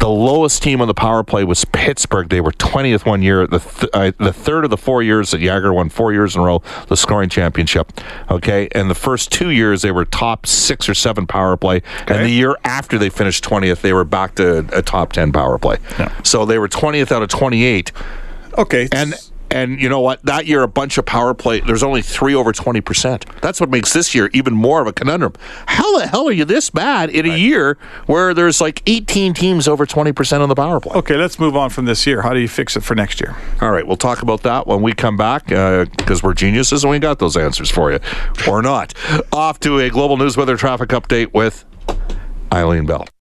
The 0.08 0.14
lowest 0.14 0.62
team 0.62 0.80
on 0.80 0.88
the 0.88 0.94
power 0.94 1.22
play 1.22 1.44
was 1.44 1.66
Pittsburgh. 1.66 2.30
They 2.30 2.40
were 2.40 2.52
20th 2.52 3.04
one 3.04 3.20
year. 3.20 3.46
The 3.46 3.58
th- 3.58 3.90
uh, 3.92 4.12
the 4.16 4.32
third 4.32 4.64
of 4.64 4.70
the 4.70 4.78
four 4.78 5.02
years 5.02 5.32
that 5.32 5.42
Jagr 5.42 5.74
won 5.74 5.90
four 5.90 6.14
years 6.14 6.34
in 6.34 6.40
a 6.40 6.44
row 6.46 6.62
the 6.86 6.96
scoring 6.96 7.28
championship. 7.28 7.92
Okay, 8.30 8.70
and 8.72 8.88
the 8.88 8.94
first 8.94 9.30
two 9.30 9.50
years 9.50 9.82
they 9.82 9.92
were 9.92 10.06
top 10.06 10.46
six 10.46 10.88
or 10.88 10.94
seven 10.94 11.26
power 11.26 11.58
play, 11.58 11.82
and 12.06 12.24
the 12.24 12.30
year 12.30 12.56
after 12.64 12.96
they 12.96 13.10
finished 13.10 13.44
20th, 13.44 13.82
they 13.82 13.92
were 13.92 14.02
back 14.02 14.34
to 14.36 14.60
a 14.72 14.80
top 14.80 15.12
10 15.12 15.30
power 15.30 15.58
play. 15.58 15.76
Yeah. 15.98 16.10
So 16.22 16.46
they 16.46 16.58
were 16.58 16.70
20th 16.70 17.12
out 17.12 17.22
of 17.22 17.28
28. 17.28 17.92
Okay, 18.56 18.88
And 18.90 19.12
And 19.50 19.80
you 19.80 19.88
know 19.88 20.00
what? 20.00 20.22
That 20.24 20.46
year, 20.46 20.62
a 20.62 20.68
bunch 20.68 20.98
of 20.98 21.06
power 21.06 21.34
play. 21.34 21.60
There's 21.60 21.82
only 21.82 22.02
three 22.02 22.34
over 22.34 22.52
twenty 22.52 22.80
percent. 22.80 23.24
That's 23.40 23.60
what 23.60 23.70
makes 23.70 23.92
this 23.92 24.14
year 24.14 24.30
even 24.32 24.54
more 24.54 24.80
of 24.80 24.86
a 24.86 24.92
conundrum. 24.92 25.32
How 25.66 25.98
the 25.98 26.06
hell 26.06 26.28
are 26.28 26.32
you 26.32 26.44
this 26.44 26.70
bad 26.70 27.10
in 27.10 27.24
a 27.26 27.34
year 27.36 27.78
where 28.06 28.34
there's 28.34 28.60
like 28.60 28.82
18 28.86 29.34
teams 29.34 29.66
over 29.66 29.86
twenty 29.86 30.12
percent 30.12 30.42
on 30.42 30.48
the 30.48 30.54
power 30.54 30.80
play? 30.80 30.94
Okay, 30.96 31.16
let's 31.16 31.38
move 31.38 31.56
on 31.56 31.70
from 31.70 31.86
this 31.86 32.06
year. 32.06 32.22
How 32.22 32.34
do 32.34 32.40
you 32.40 32.48
fix 32.48 32.76
it 32.76 32.82
for 32.82 32.94
next 32.94 33.20
year? 33.20 33.36
All 33.62 33.70
right, 33.70 33.86
we'll 33.86 33.96
talk 33.96 34.22
about 34.22 34.42
that 34.42 34.66
when 34.66 34.82
we 34.82 34.92
come 34.92 35.16
back 35.16 35.50
uh, 35.50 35.86
because 35.96 36.22
we're 36.22 36.34
geniuses 36.34 36.84
and 36.84 36.90
we 36.90 36.98
got 36.98 37.18
those 37.18 37.36
answers 37.36 37.70
for 37.70 37.90
you, 37.90 38.00
or 38.46 38.60
not. 38.60 38.92
Off 39.32 39.58
to 39.60 39.78
a 39.78 39.88
global 39.88 40.16
news 40.18 40.36
weather 40.36 40.56
traffic 40.56 40.90
update 40.90 41.32
with 41.32 41.64
Eileen 42.52 42.84
Bell. 42.86 43.08